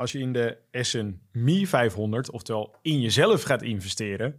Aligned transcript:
als 0.00 0.12
je 0.12 0.18
in 0.18 0.32
de 0.32 0.56
S&P 0.72 1.66
500, 1.66 2.30
oftewel 2.30 2.74
in 2.82 3.00
jezelf 3.00 3.42
gaat 3.42 3.62
investeren, 3.62 4.36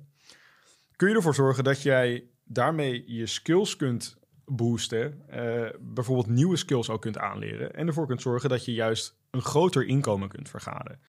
kun 0.96 1.10
je 1.10 1.16
ervoor 1.16 1.36
zorgen 1.36 1.64
dat 1.64 1.82
jij 1.82 2.24
daarmee 2.44 3.04
je 3.08 3.26
skills 3.26 3.76
kunt 3.76 4.18
boosten, 4.46 5.30
eh, 5.30 5.70
bijvoorbeeld 5.80 6.28
nieuwe 6.28 6.58
skills 6.58 6.90
ook 6.90 7.02
kunt 7.02 7.18
aanleren 7.18 7.74
en 7.74 7.88
ervoor 7.88 8.08
kunt 8.08 8.22
zorgen 8.22 8.50
dat 8.50 8.66
je 8.66 8.74
juist 8.74 9.16
een 9.30 9.42
groter 9.42 9.86
inkomen 9.86 10.30
kunt 10.30 10.50
vergaren. 10.50 11.00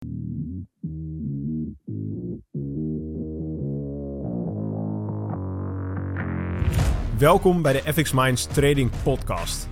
Welkom 7.18 7.62
bij 7.62 7.72
de 7.72 7.92
FX 7.92 8.12
Minds 8.12 8.46
Trading 8.46 8.90
Podcast. 9.02 9.71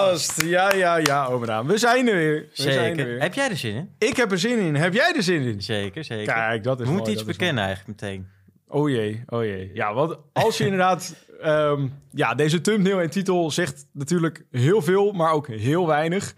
podcast. 0.00 0.42
Ja, 0.42 0.72
ja, 0.72 0.96
ja, 0.96 1.26
Omeraan. 1.26 1.66
We 1.66 1.78
zijn 1.78 2.08
er 2.08 2.14
weer. 2.14 2.40
We 2.40 2.48
Zeker. 2.52 2.72
Zijn 2.72 2.98
er 2.98 3.06
weer. 3.06 3.20
Heb 3.20 3.34
jij 3.34 3.50
er 3.50 3.56
zin 3.56 3.74
in? 3.74 3.90
Ik 3.98 4.16
heb 4.16 4.30
er 4.30 4.38
zin 4.38 4.58
in. 4.58 4.74
Heb 4.74 4.92
jij 4.92 5.12
er 5.16 5.22
zin 5.22 5.42
in? 5.42 5.62
Zeker, 5.62 6.04
zeker. 6.04 6.34
Kijk, 6.34 6.62
dat 6.62 6.80
is 6.80 6.86
We 6.86 6.92
moeten 6.92 7.12
iets 7.12 7.24
bekennen 7.24 7.64
eigenlijk 7.64 8.00
meteen. 8.00 8.28
Oh 8.68 8.88
jee, 8.88 9.22
oh 9.26 9.44
jee. 9.44 9.70
Ja, 9.74 9.94
want 9.94 10.16
als 10.32 10.58
je 10.58 10.64
inderdaad... 10.70 11.14
ehm, 11.40 11.88
ja, 12.10 12.34
deze 12.34 12.60
thumbnail 12.60 13.00
en 13.00 13.10
titel 13.10 13.50
zegt 13.50 13.86
natuurlijk 13.92 14.46
heel 14.50 14.82
veel, 14.82 15.12
maar 15.12 15.32
ook 15.32 15.46
heel 15.48 15.86
weinig. 15.86 16.34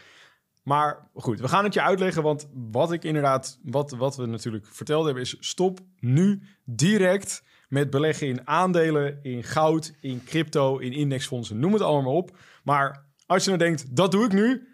Maar 0.62 1.08
goed, 1.14 1.40
we 1.40 1.48
gaan 1.48 1.64
het 1.64 1.74
je 1.74 1.82
uitleggen, 1.82 2.22
want 2.22 2.48
wat 2.70 2.92
ik 2.92 3.04
inderdaad... 3.04 3.58
Wat, 3.62 3.90
wat 3.90 4.16
we 4.16 4.26
natuurlijk 4.26 4.66
verteld 4.70 5.04
hebben 5.04 5.22
is... 5.22 5.36
stop 5.40 5.80
nu 6.00 6.42
direct 6.64 7.42
met 7.68 7.90
beleggen 7.90 8.26
in 8.26 8.46
aandelen, 8.48 9.18
in 9.22 9.42
goud, 9.42 9.92
in 10.00 10.22
crypto, 10.24 10.78
in 10.78 10.92
indexfondsen. 10.92 11.58
Noem 11.58 11.72
het 11.72 11.82
allemaal 11.82 12.02
maar 12.02 12.12
op. 12.12 12.36
Maar 12.64 13.04
als 13.32 13.44
je 13.44 13.50
nou 13.50 13.62
denkt, 13.62 13.96
dat 13.96 14.10
doe 14.10 14.24
ik 14.24 14.32
nu... 14.32 14.66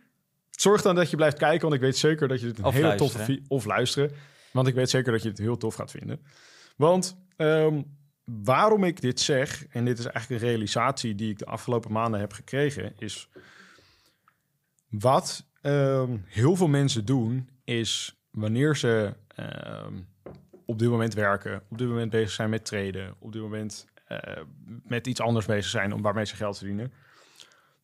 Zorg 0.51 0.83
dan 0.83 0.95
dat 0.95 1.11
je 1.11 1.17
blijft 1.17 1.39
kijken, 1.39 1.61
want 1.61 1.75
ik 1.75 1.81
weet 1.81 1.97
zeker 1.97 2.29
dat 2.29 2.41
je 2.41 2.47
het 2.47 2.59
een 2.59 2.65
Of 2.65 2.73
hele 2.73 2.87
luisteren. 2.87 3.27
toffe... 3.27 3.43
Of 3.49 3.65
luisteren, 3.65 4.11
want 4.53 4.67
ik 4.67 4.75
weet 4.75 4.91
zeker 4.91 5.13
dat 5.13 5.23
je 5.23 5.29
het 5.29 5.39
heel 5.39 5.57
tof 5.57 5.75
gaat 5.75 5.91
vinden. 5.91 6.21
Want 6.77 7.17
ehm, 7.37 7.83
waarom 8.25 8.85
ik 8.85 9.01
dit 9.01 9.21
zeg, 9.21 9.67
en 9.71 9.85
dit 9.85 9.99
is 9.99 10.05
eigenlijk 10.07 10.43
een 10.43 10.49
realisatie 10.49 11.15
die 11.15 11.31
ik 11.31 11.39
de 11.39 11.47
afgelopen 11.47 11.93
maanden 11.93 12.21
heb 12.21 12.33
gekregen, 12.33 12.93
is 12.99 13.29
wat 14.89 15.47
ehm, 15.63 16.17
heel 16.25 16.57
veel 16.57 16.69
mensen 16.69 17.05
doen, 17.05 17.49
is 17.65 18.21
wanneer 18.31 18.77
ze 18.77 19.15
ehm, 19.35 19.95
op 20.65 20.79
dit 20.79 20.89
moment 20.89 21.15
werken, 21.15 21.63
op 21.69 21.79
dit 21.79 21.89
moment 21.89 22.11
bezig 22.11 22.31
zijn 22.31 22.51
met 22.51 22.65
traden, 22.65 23.15
op 23.19 23.33
dit 23.33 23.43
moment 23.43 23.87
eh, 24.07 24.43
met 24.65 25.07
iets 25.07 25.21
anders 25.21 25.47
bezig 25.47 25.71
zijn 25.71 25.93
om 25.93 26.03
waarmee 26.03 26.27
ze 26.27 26.37
geld 26.37 26.57
verdienen, 26.59 26.93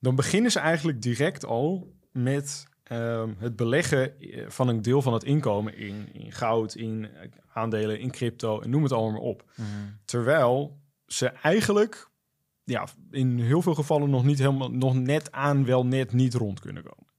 dan 0.04 0.14
beginnen 0.14 0.50
ze 0.50 0.58
eigenlijk 0.58 1.02
direct 1.02 1.44
al 1.44 1.92
met 2.12 2.66
ehm, 2.82 3.32
het 3.38 3.56
beleggen 3.56 4.20
eh, 4.20 4.48
van 4.48 4.68
een 4.68 4.82
deel 4.82 5.02
van 5.02 5.12
het 5.12 5.24
inkomen 5.24 5.76
in, 5.76 6.08
in 6.12 6.32
goud, 6.32 6.74
in 6.74 7.08
eh, 7.14 7.28
aandelen, 7.52 8.00
in 8.00 8.10
crypto 8.10 8.60
en 8.60 8.70
noem 8.70 8.82
het 8.82 8.92
allemaal 8.92 9.12
maar 9.12 9.20
op. 9.20 9.50
Terwijl 10.04 10.80
ze 11.06 11.26
eigenlijk 11.26 12.10
ja, 12.64 12.86
in 13.10 13.38
heel 13.38 13.62
veel 13.62 13.74
gevallen 13.74 14.10
nog 14.10 14.24
niet 14.24 14.38
helemaal, 14.38 14.70
nog 14.70 14.94
net 14.94 15.32
aan, 15.32 15.64
wel 15.64 15.86
net 15.86 16.12
niet 16.12 16.34
rond 16.34 16.60
kunnen 16.60 16.82
komen. 16.82 17.12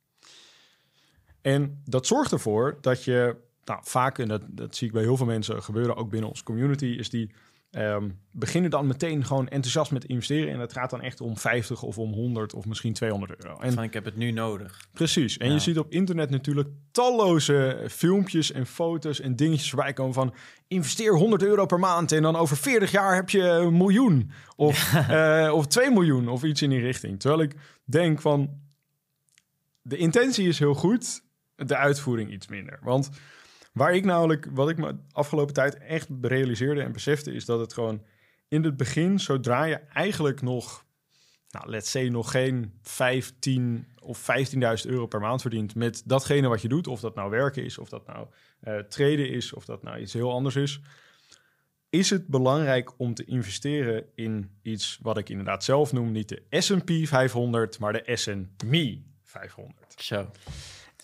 En 1.41 1.81
dat 1.85 2.07
zorgt 2.07 2.31
ervoor 2.31 2.77
dat 2.81 3.03
je, 3.03 3.35
nou, 3.63 3.79
vaak, 3.83 4.17
en 4.17 4.27
dat, 4.27 4.41
dat 4.47 4.75
zie 4.75 4.87
ik 4.87 4.93
bij 4.93 5.03
heel 5.03 5.17
veel 5.17 5.25
mensen 5.25 5.63
gebeuren, 5.63 5.95
ook 5.95 6.09
binnen 6.09 6.29
onze 6.29 6.43
community, 6.43 6.85
is 6.85 7.09
die 7.09 7.31
ehm, 7.75 8.09
beginnen 8.31 8.71
dan 8.71 8.87
meteen 8.87 9.25
gewoon 9.25 9.47
enthousiast 9.47 9.91
met 9.91 10.05
investeren. 10.05 10.53
En 10.53 10.59
het 10.59 10.73
gaat 10.73 10.89
dan 10.89 11.01
echt 11.01 11.21
om 11.21 11.37
50 11.37 11.81
of 11.81 11.97
om 11.97 12.13
100 12.13 12.53
of 12.53 12.65
misschien 12.65 12.93
200 12.93 13.45
euro. 13.45 13.59
En 13.59 13.73
Van 13.73 13.83
ik 13.83 13.93
heb 13.93 14.05
het 14.05 14.15
nu 14.15 14.31
nodig. 14.31 14.87
Precies. 14.93 15.37
En 15.37 15.47
Ja. 15.47 15.53
je 15.53 15.59
ziet 15.59 15.79
op 15.79 15.91
internet 15.91 16.29
natuurlijk 16.29 16.69
talloze 16.91 17.85
filmpjes 17.89 18.51
en 18.51 18.65
foto's 18.65 19.19
en 19.19 19.35
dingetjes 19.35 19.69
voorbij 19.69 19.93
komen 19.93 20.13
van 20.13 20.33
investeer 20.67 21.15
100 21.15 21.43
euro 21.43 21.65
per 21.65 21.79
maand 21.79 22.11
en 22.11 22.21
dan 22.21 22.35
over 22.35 22.57
40 22.57 22.91
jaar 22.91 23.15
heb 23.15 23.29
je 23.29 23.41
een 23.41 23.77
miljoen 23.77 24.31
of, 24.55 24.93
eh, 25.09 25.51
of 25.53 25.67
2 25.67 25.91
miljoen 25.91 26.27
of 26.27 26.43
iets 26.43 26.61
in 26.61 26.69
die 26.69 26.81
richting. 26.81 27.19
Terwijl 27.19 27.41
ik 27.41 27.55
denk 27.85 28.21
van 28.21 28.49
de 29.81 29.97
intentie 29.97 30.47
is 30.47 30.59
heel 30.59 30.73
goed, 30.73 31.21
de 31.55 31.75
uitvoering 31.75 32.31
iets 32.31 32.47
minder. 32.47 32.79
Want 32.81 33.09
waar 33.75 33.95
ik 33.95 34.05
namelijk, 34.05 34.47
wat 34.51 34.69
ik 34.69 34.77
me 34.77 34.95
afgelopen 35.11 35.53
tijd 35.53 35.77
echt 35.77 36.07
realiseerde 36.21 36.81
en 36.81 36.91
besefte, 36.91 37.33
is 37.33 37.45
dat 37.45 37.59
het 37.59 37.73
gewoon 37.73 38.03
in 38.47 38.63
het 38.63 38.77
begin, 38.77 39.19
zodra 39.19 39.63
je 39.63 39.75
eigenlijk 39.75 40.41
nog 40.41 40.85
nou, 41.55 41.69
let's 41.69 41.91
say 41.91 42.07
nog 42.07 42.31
geen 42.31 42.73
15 42.81 43.87
of 43.99 44.27
15.000 44.55 44.59
euro 44.89 45.07
per 45.07 45.19
maand 45.19 45.41
verdient 45.41 45.75
met 45.75 46.01
datgene 46.05 46.47
wat 46.47 46.61
je 46.61 46.67
doet. 46.67 46.87
Of 46.87 46.99
dat 46.99 47.15
nou 47.15 47.29
werken 47.29 47.63
is, 47.63 47.77
of 47.77 47.89
dat 47.89 48.07
nou 48.07 48.27
eh 48.59 48.77
traden 48.77 49.29
is, 49.29 49.53
of 49.53 49.65
dat 49.65 49.83
nou 49.83 49.99
iets 49.99 50.13
heel 50.13 50.31
anders 50.31 50.55
is. 50.55 50.79
Is 51.89 52.09
het 52.09 52.27
belangrijk 52.27 52.99
om 52.99 53.13
te 53.13 53.25
investeren 53.25 54.05
in 54.15 54.49
iets 54.61 54.99
wat 55.01 55.17
ik 55.17 55.29
inderdaad 55.29 55.63
zelf 55.63 55.93
noem, 55.93 56.11
niet 56.11 56.29
de 56.29 56.43
S&P 56.49 57.07
500, 57.07 57.79
maar 57.79 57.93
de 57.93 58.15
S&P 58.15 58.75
500. 59.23 59.95
Zo. 59.97 60.31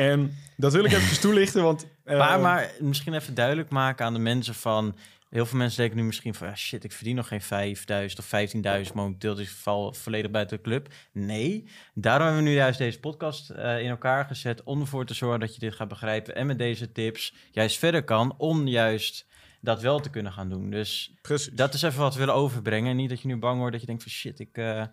En 0.01 0.37
dat 0.57 0.73
wil 0.73 0.83
ik 0.83 0.91
even 0.91 1.19
toelichten, 1.29 1.63
want... 1.63 1.87
eh, 2.03 2.17
maar, 2.17 2.39
maar 2.39 2.71
misschien 2.79 3.13
even 3.13 3.33
duidelijk 3.33 3.69
maken 3.69 4.05
aan 4.05 4.13
de 4.13 4.19
mensen 4.19 4.53
van... 4.55 4.95
Heel 5.29 5.45
veel 5.45 5.57
mensen 5.57 5.79
denken 5.79 5.97
nu 5.97 6.03
misschien 6.03 6.33
van... 6.33 6.57
Shit, 6.57 6.83
ik 6.83 6.91
verdien 6.91 7.15
nog 7.15 7.27
geen 7.27 7.41
5000 7.41 8.19
of 8.19 8.85
15.000 8.87 8.93
momenteel. 8.93 9.35
Dus 9.35 9.45
ik 9.45 9.55
val 9.55 9.93
volledig 9.93 10.31
buiten 10.31 10.57
de 10.57 10.63
club. 10.63 10.93
Nee, 11.11 11.67
daarom 11.93 12.25
hebben 12.25 12.43
we 12.43 12.49
nu 12.49 12.55
juist 12.55 12.77
deze 12.77 12.99
podcast 12.99 13.49
eh, 13.49 13.81
in 13.81 13.89
elkaar 13.89 14.25
gezet... 14.25 14.63
om 14.63 14.81
ervoor 14.81 15.05
te 15.05 15.13
zorgen 15.13 15.39
dat 15.39 15.53
je 15.53 15.59
dit 15.59 15.75
gaat 15.75 15.87
begrijpen... 15.87 16.35
en 16.35 16.47
met 16.47 16.57
deze 16.57 16.91
tips 16.91 17.33
juist 17.51 17.77
verder 17.77 18.03
kan... 18.03 18.33
om 18.37 18.67
juist 18.67 19.25
dat 19.61 19.81
wel 19.81 19.99
te 19.99 20.09
kunnen 20.09 20.31
gaan 20.31 20.49
doen. 20.49 20.69
Dus 20.69 21.13
Precies. 21.21 21.53
dat 21.53 21.73
is 21.73 21.81
even 21.81 21.99
wat 21.99 22.13
we 22.13 22.19
willen 22.19 22.35
overbrengen. 22.35 22.95
Niet 22.95 23.09
dat 23.09 23.21
je 23.21 23.27
nu 23.27 23.37
bang 23.37 23.57
wordt 23.57 23.71
dat 23.71 23.81
je 23.81 23.87
denkt 23.87 24.03
van... 24.03 24.11
shit, 24.11 24.39
ik 24.39 24.57
eh, 24.57 24.83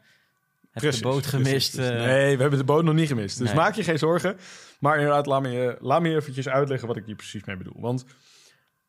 heb 0.71 0.83
Precies, 0.83 1.01
de 1.03 1.09
boot 1.09 1.27
gemist. 1.27 1.75
precies. 1.77 1.91
eh. 1.93 2.05
nee, 2.05 2.35
we 2.37 2.41
hebben 2.41 2.59
de 2.59 2.65
boot 2.65 2.85
nog 2.85 2.95
niet 2.95 3.09
gemist. 3.09 3.39
Dus 3.39 3.47
Nee. 3.47 3.57
maak 3.57 3.75
je 3.75 3.85
geen 3.85 3.99
zorgen. 3.99 4.37
Maar 4.81 4.97
inderdaad, 4.99 5.27
laat 5.27 5.43
me, 5.43 5.49
je, 5.49 5.77
laat 5.81 6.03
me 6.03 6.15
eventjes 6.15 6.49
uitleggen 6.49 6.89
wat 6.89 6.97
ik 6.97 7.07
hier 7.07 7.15
precies 7.17 7.45
mee 7.45 7.57
bedoel. 7.57 7.81
Want 7.81 8.05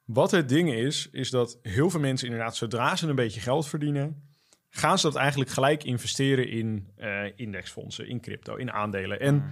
wat 0.05 0.31
het 0.31 0.49
ding 0.49 0.73
is, 0.73 1.07
is 1.11 1.29
dat 1.29 1.59
heel 1.61 1.89
veel 1.89 1.99
mensen 1.99 2.27
inderdaad, 2.27 2.55
zodra 2.55 2.95
ze 2.95 3.07
een 3.07 3.15
beetje 3.15 3.39
geld 3.41 3.67
verdienen, 3.67 4.23
gaan 4.69 4.97
ze 4.99 5.05
dat 5.07 5.15
eigenlijk 5.15 5.49
gelijk 5.49 5.83
investeren 5.83 6.47
in 6.49 6.87
eh, 6.95 7.23
indexfondsen, 7.35 8.07
in 8.07 8.21
crypto, 8.21 8.55
in 8.55 8.71
aandelen. 8.71 9.19
En 9.19 9.43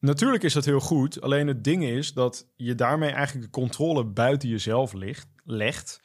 natuurlijk 0.00 0.42
is 0.42 0.52
dat 0.52 0.64
heel 0.64 0.80
goed. 0.80 1.20
Alleen 1.20 1.46
het 1.46 1.64
ding 1.64 1.84
is 1.84 2.12
dat 2.12 2.46
je 2.56 2.74
daarmee 2.74 3.10
eigenlijk 3.10 3.44
de 3.46 3.50
controle 3.60 4.04
buiten 4.04 4.48
jezelf 4.48 4.92
ligt, 4.92 5.26
legt. 5.44 6.00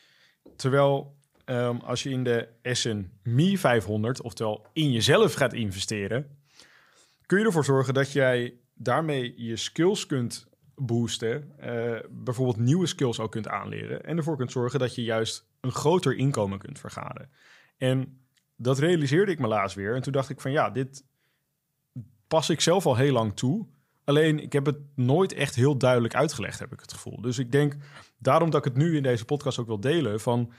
Terwijl 0.55 1.15
ehm, 1.51 1.77
als 1.77 2.03
je 2.03 2.09
in 2.09 2.23
de 2.23 2.47
S&P 2.63 3.57
500, 3.57 4.21
oftewel 4.21 4.65
in 4.73 4.91
jezelf 4.91 5.33
gaat 5.33 5.53
investeren, 5.53 6.37
kun 7.25 7.39
je 7.39 7.45
ervoor 7.45 7.65
zorgen 7.65 7.93
dat 7.93 8.11
jij 8.11 8.53
daarmee 8.73 9.33
je 9.37 9.55
skills 9.55 10.05
kunt 10.05 10.47
boosten, 10.75 11.59
eh, 11.59 11.99
bijvoorbeeld 12.09 12.57
nieuwe 12.57 12.87
skills 12.87 13.19
ook 13.19 13.31
kunt 13.31 13.47
aanleren 13.47 14.03
en 14.03 14.17
ervoor 14.17 14.37
kunt 14.37 14.51
zorgen 14.51 14.79
dat 14.79 14.95
je 14.95 15.03
juist 15.03 15.47
een 15.61 15.71
groter 15.71 16.15
inkomen 16.15 16.59
kunt 16.59 16.79
vergaren. 16.79 17.29
En 17.77 18.21
dat 18.55 18.79
realiseerde 18.79 19.31
ik 19.31 19.39
me 19.39 19.47
laatst 19.47 19.75
weer 19.75 19.95
en 19.95 20.01
toen 20.01 20.13
dacht 20.13 20.29
ik 20.29 20.41
van 20.41 20.51
ja, 20.51 20.69
dit 20.69 21.03
pas 22.27 22.49
ik 22.49 22.61
zelf 22.61 22.85
al 22.85 22.95
heel 22.95 23.13
lang 23.13 23.35
toe. 23.35 23.67
Alleen 24.03 24.39
ik 24.39 24.53
heb 24.53 24.65
het 24.65 24.77
nooit 24.95 25.33
echt 25.33 25.55
heel 25.55 25.77
duidelijk 25.77 26.15
uitgelegd, 26.15 26.59
heb 26.59 26.73
ik 26.73 26.79
het 26.79 26.93
gevoel. 26.93 27.21
Dus 27.21 27.39
ik 27.39 27.51
denk 27.51 27.75
daarom 28.17 28.49
dat 28.49 28.65
ik 28.65 28.73
het 28.73 28.83
nu 28.83 28.95
in 28.95 29.03
deze 29.03 29.25
podcast 29.25 29.59
ook 29.59 29.67
wil 29.67 29.79
delen 29.79 30.19
van 30.19 30.53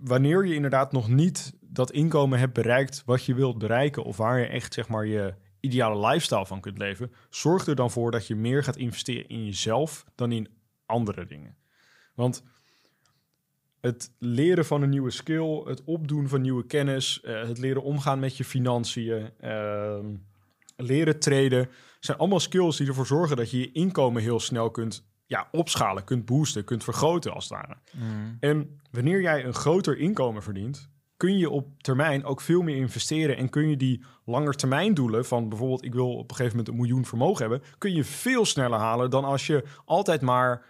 wanneer 0.00 0.46
je 0.46 0.54
inderdaad 0.54 0.92
nog 0.92 1.08
niet 1.08 1.52
dat 1.60 1.90
inkomen 1.90 2.38
hebt 2.38 2.52
bereikt 2.52 3.02
wat 3.04 3.24
je 3.24 3.34
wilt 3.34 3.58
bereiken 3.58 4.04
of 4.04 4.16
waar 4.16 4.38
je 4.38 4.46
echt 4.46 4.74
zeg 4.74 4.88
maar 4.88 5.06
je 5.06 5.34
ideale 5.60 6.06
lifestyle 6.06 6.46
van 6.46 6.60
kunt 6.60 6.78
leven, 6.78 7.12
zorg 7.30 7.66
er 7.66 7.74
dan 7.74 7.90
voor 7.90 8.10
dat 8.10 8.26
je 8.26 8.34
meer 8.34 8.64
gaat 8.64 8.76
investeren 8.76 9.28
in 9.28 9.44
jezelf 9.44 10.04
dan 10.14 10.32
in 10.32 10.48
andere 10.86 11.26
dingen. 11.26 11.56
Want 12.14 12.44
het 13.80 14.12
leren 14.18 14.64
van 14.64 14.82
een 14.82 14.90
nieuwe 14.90 15.10
skill, 15.10 15.62
het 15.64 15.84
opdoen 15.84 16.28
van 16.28 16.40
nieuwe 16.40 16.66
kennis, 16.66 17.20
eh, 17.20 17.42
het 17.42 17.58
leren 17.58 17.82
omgaan 17.82 18.18
met 18.18 18.36
je 18.36 18.44
financiën, 18.44 19.30
ehm, 19.40 20.14
leren 20.76 21.18
traden, 21.18 21.68
zijn 22.00 22.18
allemaal 22.18 22.40
skills 22.40 22.76
die 22.76 22.86
ervoor 22.86 23.06
zorgen 23.06 23.36
dat 23.36 23.50
je 23.50 23.58
je 23.58 23.72
inkomen 23.72 24.22
heel 24.22 24.40
snel 24.40 24.70
kunt 24.70 25.08
ja, 25.30 25.48
opschalen, 25.52 26.04
kunt 26.04 26.24
boosten, 26.24 26.64
kunt 26.64 26.84
vergroten 26.84 27.32
als 27.32 27.48
het 27.48 27.52
ware. 27.52 27.76
Mm. 27.92 28.36
En 28.40 28.80
wanneer 28.90 29.20
jij 29.20 29.44
een 29.44 29.54
groter 29.54 29.98
inkomen 29.98 30.42
verdient, 30.42 30.90
kun 31.16 31.38
je 31.38 31.50
op 31.50 31.82
termijn 31.82 32.24
ook 32.24 32.40
veel 32.40 32.62
meer 32.62 32.76
investeren 32.76 33.36
en 33.36 33.48
kun 33.48 33.68
je 33.68 33.76
die 33.76 34.04
langetermijndoelen 34.24 35.24
van 35.24 35.48
bijvoorbeeld 35.48 35.84
ik 35.84 35.92
wil 35.92 36.12
op 36.12 36.30
een 36.30 36.36
gegeven 36.36 36.56
moment 36.56 36.68
een 36.68 36.80
miljoen 36.80 37.04
vermogen 37.04 37.40
hebben, 37.40 37.68
kun 37.78 37.94
je 37.94 38.04
veel 38.04 38.44
sneller 38.44 38.78
halen 38.78 39.10
dan 39.10 39.24
als 39.24 39.46
je 39.46 39.64
altijd 39.84 40.20
maar 40.20 40.66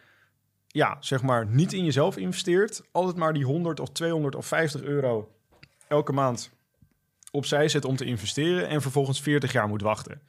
ja, 0.66 0.96
zeg 1.00 1.22
maar 1.22 1.46
niet 1.46 1.72
in 1.72 1.84
jezelf 1.84 2.16
investeert, 2.16 2.82
altijd 2.92 3.16
maar 3.16 3.32
die 3.32 3.44
100 3.44 3.80
of 3.80 3.88
200 3.90 4.34
of 4.34 4.46
50 4.46 4.82
euro 4.82 5.32
elke 5.88 6.12
maand 6.12 6.52
opzij 7.30 7.68
zet 7.68 7.84
om 7.84 7.96
te 7.96 8.04
investeren 8.04 8.68
en 8.68 8.82
vervolgens 8.82 9.20
40 9.20 9.52
jaar 9.52 9.68
moet 9.68 9.82
wachten. 9.82 10.22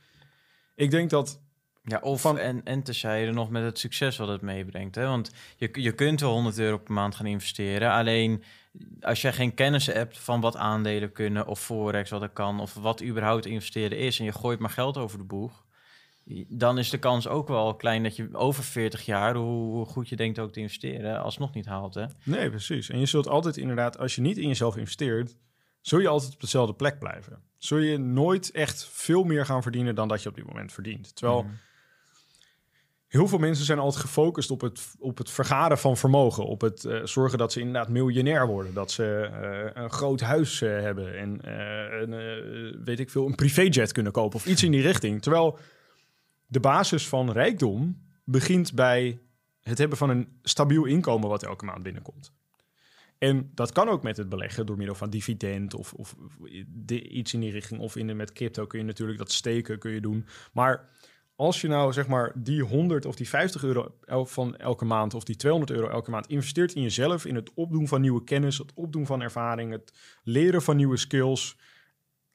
Ik 0.76 0.92
denk 0.92 1.10
dat 1.10 1.42
Ja, 1.84 2.00
of 2.02 2.22
Van- 2.22 2.38
en, 2.38 2.62
en 2.64 2.84
terzijde 2.84 3.32
nog 3.32 3.50
met 3.50 3.64
het 3.64 3.80
succes 3.80 4.18
wat 4.18 4.28
het 4.28 4.42
meebrengt. 4.42 4.96
Hè? 4.96 5.06
Want 5.06 5.32
je, 5.58 5.70
je 5.74 5.92
kunt 5.92 6.20
wel 6.20 6.32
100 6.32 6.58
euro 6.60 6.78
per 6.78 6.94
maand 6.94 7.16
gaan 7.16 7.26
investeren. 7.26 7.92
Alleen 7.92 8.44
als 9.02 9.22
jij 9.22 9.34
geen 9.34 9.54
kennis 9.54 9.86
hebt 9.86 10.20
van 10.20 10.42
wat 10.42 10.56
aandelen 10.56 11.12
kunnen 11.12 11.48
of 11.48 11.60
forex 11.60 12.10
wat 12.10 12.22
er 12.22 12.30
kan... 12.30 12.60
of 12.60 12.74
wat 12.74 13.04
überhaupt 13.04 13.46
investeren 13.46 13.98
is 13.98 14.20
en 14.20 14.26
je 14.26 14.32
gooit 14.32 14.60
maar 14.60 14.70
geld 14.70 14.98
over 14.98 15.18
de 15.18 15.24
boeg... 15.24 15.66
dan 16.48 16.78
is 16.78 16.90
de 16.90 16.98
kans 16.98 17.28
ook 17.28 17.48
wel 17.48 17.76
klein 17.76 18.04
dat 18.04 18.16
je 18.16 18.30
over 18.32 18.64
40 18.64 19.06
jaar, 19.06 19.36
hoe, 19.36 19.74
hoe 19.76 19.86
goed 19.86 20.10
je 20.10 20.16
denkt 20.16 20.40
ook 20.40 20.52
te 20.54 20.60
investeren... 20.60 21.22
alsnog 21.22 21.54
niet 21.54 21.66
haalt, 21.66 21.94
hè? 21.94 22.06
Nee, 22.24 22.50
precies. 22.50 22.90
En 22.90 23.00
je 23.00 23.06
zult 23.06 23.28
altijd 23.28 23.58
inderdaad, 23.58 23.98
als 23.98 24.16
je 24.16 24.22
niet 24.22 24.38
in 24.38 24.48
jezelf 24.48 24.78
investeert, 24.78 25.38
zul 25.82 26.00
je 26.00 26.08
altijd 26.08 26.34
op 26.34 26.42
dezelfde 26.42 26.74
plek 26.74 27.00
blijven. 27.00 27.42
Zul 27.58 27.78
je 27.78 27.98
nooit 27.98 28.52
echt 28.52 28.86
veel 28.86 29.24
meer 29.24 29.46
gaan 29.46 29.62
verdienen 29.62 29.96
dan 29.96 30.08
dat 30.08 30.24
je 30.24 30.30
op 30.30 30.36
dit 30.36 30.46
moment 30.46 30.74
verdient. 30.74 31.16
Terwijl 31.16 31.42
Mhm. 31.44 31.52
Heel 33.12 33.28
veel 33.28 33.38
mensen 33.38 33.66
zijn 33.66 33.80
altijd 33.80 34.04
gefocust 34.04 34.52
op 34.52 34.62
het, 34.62 34.96
op 35.00 35.18
het 35.18 35.30
vergaren 35.30 35.78
van 35.78 35.98
vermogen. 35.98 36.46
Op 36.46 36.62
het 36.62 36.86
eh, 36.86 37.00
zorgen 37.04 37.38
dat 37.38 37.52
ze 37.52 37.60
inderdaad 37.60 37.90
miljonair 37.90 38.48
worden. 38.48 38.74
Dat 38.74 38.92
ze 38.92 39.04
eh, 39.04 39.84
een 39.84 39.92
groot 39.92 40.22
huis 40.22 40.62
eh, 40.62 40.70
hebben 40.70 41.18
en 41.18 41.40
een, 42.02 42.84
weet 42.84 43.00
ik 43.00 43.10
veel, 43.10 43.26
een 43.26 43.36
privéjet 43.36 43.92
kunnen 43.92 44.12
kopen 44.12 44.40
of 44.40 44.46
iets 44.46 44.64
in 44.64 44.72
die 44.72 44.82
richting. 44.82 45.22
Terwijl 45.22 45.58
de 46.48 46.60
basis 46.60 47.08
van 47.08 47.32
rijkdom 47.32 48.02
begint 48.24 48.74
bij 48.74 49.20
het 49.62 49.78
hebben 49.78 49.98
van 49.98 50.10
een 50.10 50.28
stabiel 50.42 50.86
inkomen 50.86 51.30
wat 51.30 51.44
elke 51.44 51.66
maand 51.66 51.84
binnenkomt. 51.84 52.34
En 53.18 53.52
dat 53.54 53.72
kan 53.72 53.90
ook 53.90 54.04
met 54.04 54.18
het 54.18 54.30
beleggen 54.30 54.66
door 54.66 54.78
middel 54.78 54.96
van 54.96 55.10
dividend 55.10 55.74
of, 55.74 55.94
of 55.94 56.16
iets 56.88 57.34
in 57.34 57.40
die 57.40 57.52
richting. 57.52 57.82
Of 57.82 57.96
in 57.96 58.08
de, 58.08 58.14
met 58.14 58.32
crypto 58.32 58.66
kun 58.66 58.80
je 58.80 58.86
natuurlijk 58.86 59.18
dat 59.18 59.32
steken 59.32 59.80
kun 59.80 59.92
je 59.92 60.02
doen. 60.02 60.26
Maar 60.54 60.90
als 61.42 61.62
je 61.62 61.68
nou 61.68 61.94
zeg 61.94 62.08
maar 62.08 62.32
die 62.36 62.62
100 62.64 63.06
of 63.06 63.16
die 63.16 63.30
50 63.30 63.64
euro 63.64 63.94
van 64.26 64.56
elke 64.56 64.86
maand 64.86 65.14
of 65.14 65.24
die 65.24 65.36
200 65.36 65.72
euro 65.72 65.90
elke 65.90 66.10
maand 66.12 66.28
investeert 66.28 66.74
in 66.74 66.82
jezelf, 66.82 67.26
in 67.26 67.36
het 67.36 67.52
opdoen 67.54 67.88
van 67.88 68.02
nieuwe 68.02 68.24
kennis, 68.24 68.58
het 68.58 68.72
opdoen 68.74 69.06
van 69.06 69.22
ervaring, 69.22 69.72
het 69.72 69.94
leren 70.24 70.62
van 70.62 70.76
nieuwe 70.76 70.98
skills, 70.98 71.58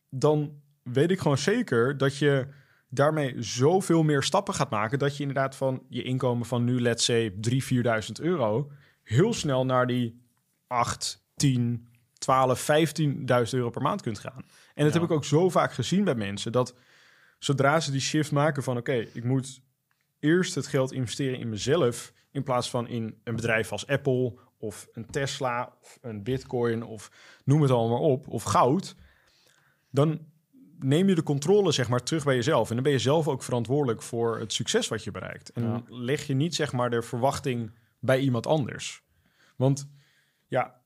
dan 0.08 0.60
weet 0.82 1.10
ik 1.10 1.18
gewoon 1.20 1.38
zeker 1.38 1.96
dat 1.96 2.16
je 2.18 2.46
daarmee 2.88 3.34
zoveel 3.42 4.02
meer 4.02 4.22
stappen 4.22 4.54
gaat 4.54 4.70
maken 4.70 4.98
dat 4.98 5.16
je 5.16 5.20
inderdaad 5.22 5.56
van 5.56 5.82
je 5.88 6.02
inkomen 6.02 6.46
van 6.46 6.64
nu, 6.64 6.80
let's 6.80 7.04
say, 7.04 7.30
3.000, 7.30 7.36
4.000 7.74 8.12
euro, 8.20 8.70
heel 9.02 9.32
snel 9.32 9.64
naar 9.64 9.86
die 9.86 10.20
8, 10.66 11.26
10, 11.36 11.86
12, 12.18 12.60
15.000 12.60 13.50
euro 13.50 13.70
per 13.70 13.82
maand 13.82 14.02
kunt 14.02 14.18
gaan. 14.18 14.44
En 14.74 14.84
dat 14.84 14.94
Ja. 14.94 15.00
heb 15.00 15.10
ik 15.10 15.16
ook 15.16 15.24
zo 15.24 15.48
vaak 15.48 15.72
gezien 15.72 16.04
bij 16.04 16.14
mensen, 16.14 16.52
dat 16.52 16.74
zodra 17.46 17.80
ze 17.80 17.90
die 17.90 18.00
shift 18.00 18.32
maken 18.32 18.62
van 18.62 18.76
oké, 18.76 18.92
ik 18.92 19.24
moet 19.24 19.60
eerst 20.18 20.54
het 20.54 20.66
geld 20.66 20.92
investeren 20.92 21.38
in 21.38 21.48
mezelf 21.48 22.12
in 22.30 22.42
plaats 22.42 22.70
van 22.70 22.88
in 22.88 23.20
een 23.24 23.36
bedrijf 23.36 23.72
als 23.72 23.86
Apple 23.86 24.38
of 24.58 24.88
een 24.92 25.06
Tesla 25.06 25.76
of 25.82 25.98
een 26.00 26.22
Bitcoin 26.22 26.82
of 26.82 27.10
noem 27.44 27.62
het 27.62 27.70
allemaal 27.70 28.00
op 28.00 28.28
of 28.28 28.42
goud, 28.42 28.96
dan 29.90 30.26
neem 30.78 31.08
je 31.08 31.14
de 31.14 31.22
controle 31.22 31.72
zeg 31.72 31.88
maar 31.88 32.02
terug 32.02 32.24
bij 32.24 32.34
jezelf 32.34 32.68
en 32.68 32.74
dan 32.74 32.84
ben 32.84 32.92
je 32.92 32.98
zelf 32.98 33.28
ook 33.28 33.42
verantwoordelijk 33.42 34.02
voor 34.02 34.38
het 34.38 34.52
succes 34.52 34.88
wat 34.88 35.04
je 35.04 35.10
bereikt. 35.10 35.50
En 35.52 35.62
Ja. 35.62 35.82
leg 35.88 36.26
je 36.26 36.34
niet 36.34 36.54
zeg 36.54 36.72
maar 36.72 36.90
de 36.90 37.02
verwachting 37.02 37.70
bij 37.98 38.18
iemand 38.18 38.46
anders. 38.46 39.02
Want 39.56 39.88
ja, 40.46 40.80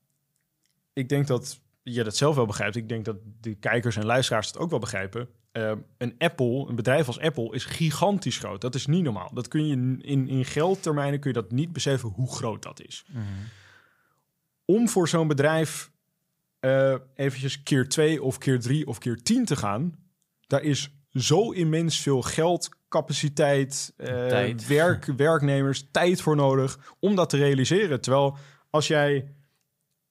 ik 0.93 1.09
denk 1.09 1.27
dat 1.27 1.61
je 1.83 2.05
dat 2.05 2.17
zelf 2.17 2.37
wel 2.37 2.47
begrijpt. 2.47 2.77
Ik 2.77 2.89
denk 2.89 3.05
dat 3.05 3.17
de 3.41 3.55
kijkers 3.55 3.97
en 3.97 4.07
luisteraars 4.07 4.47
het 4.47 4.59
ook 4.59 4.71
wel 4.71 4.79
begrijpen. 4.79 5.29
Eh, 5.53 5.73
een 5.99 6.15
Apple, 6.19 6.69
een 6.69 6.75
bedrijf 6.75 7.07
als 7.07 7.21
Apple, 7.21 7.55
is 7.55 7.65
gigantisch 7.65 8.39
groot. 8.39 8.61
Dat 8.61 8.75
is 8.75 8.87
niet 8.87 9.03
normaal. 9.03 9.31
Dat 9.35 9.49
kun 9.49 9.67
je 9.67 9.75
in, 10.01 10.29
in 10.29 10.45
geldtermijnen 10.45 11.21
kun 11.21 11.33
je 11.33 11.41
dat 11.41 11.51
niet 11.51 11.73
beseffen 11.73 12.09
hoe 12.09 12.33
groot 12.35 12.63
dat 12.63 12.81
is. 12.81 13.05
Mhm. 13.09 13.23
Om 14.65 14.89
voor 14.89 15.09
zo'n 15.09 15.29
bedrijf 15.29 15.91
eh 16.61 16.95
eventjes 17.15 17.63
keer 17.63 17.89
twee 17.89 18.23
of 18.23 18.39
keer 18.39 18.61
drie 18.61 18.87
of 18.87 18.99
keer 18.99 19.23
tien 19.23 19.45
te 19.45 19.57
gaan, 19.57 19.95
daar 20.47 20.63
is 20.63 20.91
zo 21.13 21.51
immens 21.51 22.01
veel 22.01 22.23
geld, 22.23 22.69
capaciteit, 22.89 23.93
eh, 23.97 24.07
Tijd. 24.27 24.67
werk, 24.67 25.05
werknemers, 25.17 25.89
tijd 25.91 26.21
voor 26.21 26.37
nodig 26.37 26.79
om 26.99 27.15
dat 27.15 27.31
te 27.31 27.37
realiseren. 27.37 28.01
Terwijl 28.01 28.37
als 28.71 28.87
jij, 28.87 29.35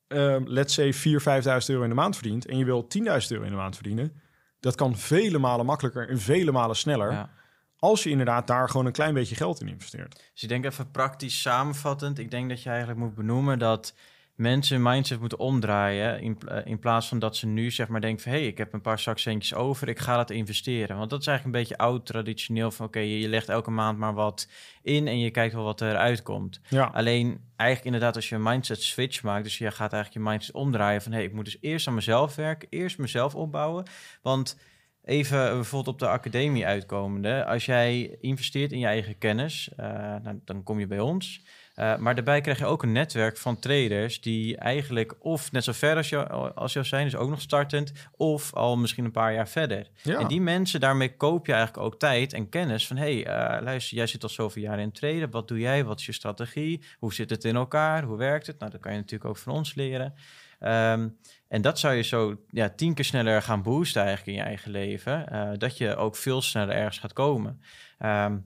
eh, 0.08 0.38
let's 0.46 0.74
say, 0.74 0.94
4.000, 0.94 1.22
5.000 1.22 1.70
euro 1.70 1.84
in 1.84 1.90
de 1.90 1.96
maand 1.96 2.16
verdient 2.16 2.46
en 2.46 2.58
je 2.58 2.66
wil 2.66 2.88
10.000 2.88 3.32
euro 3.32 3.44
in 3.44 3.52
de 3.52 3.58
maand 3.58 3.76
verdienen, 3.76 4.22
dat 4.60 4.76
kan 4.76 4.98
vele 4.98 5.38
malen 5.38 5.66
makkelijker 5.66 6.10
en 6.10 6.20
vele 6.20 6.52
malen 6.52 6.76
sneller. 6.76 7.12
Ja. 7.12 7.30
Als 7.78 8.04
je 8.04 8.10
inderdaad 8.10 8.48
daar 8.48 8.70
gewoon 8.70 8.86
een 8.86 8.92
klein 8.92 9.14
beetje 9.14 9.36
geld 9.36 9.62
in 9.62 9.68
investeert. 9.68 10.30
Dus 10.34 10.44
ik 10.44 10.50
denk 10.50 10.66
even 10.66 10.92
praktisch 10.92 11.42
samenvattend. 11.42 12.20
Ik 12.20 12.32
denk 12.32 12.50
dat 12.50 12.64
je 12.64 12.70
eigenlijk 12.70 13.00
moet 13.00 13.16
benoemen 13.16 13.60
dat 13.60 13.94
mensen 14.40 14.76
hun 14.76 14.92
mindset 14.92 15.20
moeten 15.20 15.40
omdraaien. 15.40 16.22
In, 16.22 16.38
pla- 16.38 16.66
in 16.66 16.80
plaats 16.80 17.08
van 17.08 17.20
dat 17.20 17.36
ze 17.36 17.48
nu 17.48 17.72
zeg 17.72 17.88
maar 17.88 18.02
denken 18.02 18.24
van... 18.24 18.32
hé, 18.32 18.38
hey, 18.38 18.48
ik 18.48 18.58
heb 18.58 18.74
een 18.74 18.82
paar 18.82 19.00
zakcentjes 19.00 19.54
over, 19.54 19.88
ik 19.88 20.00
ga 20.00 20.16
dat 20.16 20.30
investeren. 20.30 20.98
Want 20.98 21.10
dat 21.10 21.20
is 21.20 21.28
eigenlijk 21.28 21.58
een 21.58 21.62
beetje 21.64 21.84
oud 21.84 22.06
traditioneel 22.06 22.72
van... 22.72 22.86
oké, 22.86 23.00
je, 23.00 23.20
je 23.20 23.28
legt 23.28 23.50
elke 23.50 23.72
maand 23.72 23.98
maar 23.98 24.14
wat 24.14 24.48
in 24.82 25.08
en 25.08 25.20
je 25.20 25.32
kijkt 25.32 25.54
wel 25.54 25.64
wat 25.64 25.82
eruit 25.82 26.24
komt. 26.24 26.62
Ja, 26.70 26.86
Alleen 26.94 27.42
eigenlijk 27.56 27.86
inderdaad 27.86 28.16
als 28.16 28.30
je 28.30 28.36
een 28.36 28.44
mindset 28.44 28.84
switch 28.84 29.24
maakt... 29.24 29.44
dus 29.44 29.58
je 29.58 29.72
gaat 29.72 29.94
eigenlijk 29.94 30.26
je 30.26 30.32
mindset 30.32 30.56
omdraaien 30.56 31.02
van... 31.02 31.12
hé, 31.12 31.18
hey, 31.18 31.28
ik 31.28 31.34
moet 31.34 31.46
dus 31.46 31.58
eerst 31.62 31.88
aan 31.88 31.94
mezelf 31.94 32.36
werken, 32.36 32.68
eerst 32.70 32.98
mezelf 32.98 33.36
opbouwen. 33.36 33.86
Want 34.22 34.58
even 35.04 35.38
bijvoorbeeld 35.38 35.96
op 35.96 36.00
de 36.00 36.08
academie 36.08 36.66
uitkomende... 36.66 37.46
als 37.46 37.66
jij 37.66 38.18
investeert 38.22 38.72
in 38.72 38.80
je 38.80 38.86
eigen 38.86 39.18
kennis, 39.18 39.70
eh, 39.76 39.86
nou, 40.24 40.40
dan 40.46 40.64
kom 40.64 40.80
je 40.80 40.88
bij 40.88 41.00
ons... 41.00 41.42
Eh, 41.80 41.98
maar 41.98 42.16
daarbij 42.16 42.42
krijg 42.42 42.60
je 42.60 42.66
ook 42.66 42.84
een 42.84 42.92
netwerk 42.92 43.38
van 43.38 43.60
traders 43.60 44.22
die 44.22 44.58
eigenlijk 44.58 45.16
of 45.20 45.52
net 45.52 45.64
zo 45.64 45.72
ver 45.72 45.96
als 45.96 46.10
jou, 46.10 46.52
als 46.56 46.74
jou 46.74 46.86
zijn, 46.86 47.04
dus 47.04 47.16
ook 47.16 47.30
nog 47.30 47.42
startend, 47.42 47.92
of 48.18 48.54
al 48.54 48.78
misschien 48.78 49.06
een 49.06 49.12
paar 49.12 49.34
jaar 49.34 49.48
verder. 49.48 49.88
ja. 50.04 50.20
En 50.20 50.28
die 50.28 50.42
mensen, 50.42 50.80
daarmee 50.80 51.16
koop 51.16 51.46
je 51.46 51.54
eigenlijk 51.54 51.86
ook 51.86 52.00
tijd 52.00 52.34
en 52.34 52.50
kennis 52.50 52.88
van... 52.88 52.98
hé, 52.98 53.22
hey, 53.22 53.26
eh, 53.26 53.62
luister, 53.64 53.98
jij 53.98 54.08
zit 54.08 54.24
al 54.24 54.30
zoveel 54.30 54.62
jaar 54.62 54.80
in 54.80 54.92
traden. 54.92 55.32
Wat 55.32 55.48
doe 55.48 55.60
jij? 55.60 55.84
Wat 55.84 56.00
is 56.00 56.06
je 56.06 56.12
strategie? 56.12 56.82
Hoe 56.98 57.14
zit 57.14 57.30
het 57.30 57.44
in 57.44 57.56
elkaar? 57.56 58.04
Hoe 58.04 58.18
werkt 58.18 58.48
het? 58.48 58.60
Nou, 58.60 58.72
dat 58.72 58.82
kan 58.82 58.92
je 58.92 58.98
natuurlijk 58.98 59.30
ook 59.30 59.38
van 59.38 59.54
ons 59.54 59.76
leren. 59.76 60.14
Ehm, 60.60 61.08
en 61.48 61.62
dat 61.62 61.80
zou 61.80 61.94
je 61.94 62.04
zo 62.04 62.42
ja, 62.50 62.70
tien 62.70 62.94
keer 62.94 63.06
sneller 63.06 63.42
gaan 63.42 63.62
boosten 63.62 64.04
eigenlijk 64.04 64.38
in 64.38 64.44
je 64.44 64.50
eigen 64.50 64.72
leven. 64.72 65.30
eh, 65.30 65.50
dat 65.58 65.78
je 65.78 65.96
ook 65.96 66.16
veel 66.16 66.42
sneller 66.42 66.76
ergens 66.76 67.00
gaat 67.00 67.14
komen. 67.14 67.62
Ehm, 67.98 68.38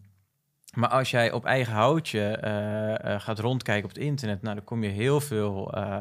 maar 0.73 0.89
als 0.89 1.11
jij 1.11 1.31
op 1.31 1.45
eigen 1.45 1.73
houtje 1.73 2.19
eh, 2.21 3.13
eh, 3.13 3.21
gaat 3.21 3.39
rondkijken 3.39 3.83
op 3.83 3.95
het 3.95 4.03
internet... 4.03 4.41
nou, 4.41 4.55
dan 4.55 4.63
kom 4.63 4.83
je 4.83 4.89
heel 4.89 5.21
veel... 5.21 5.73
eh, 5.73 5.97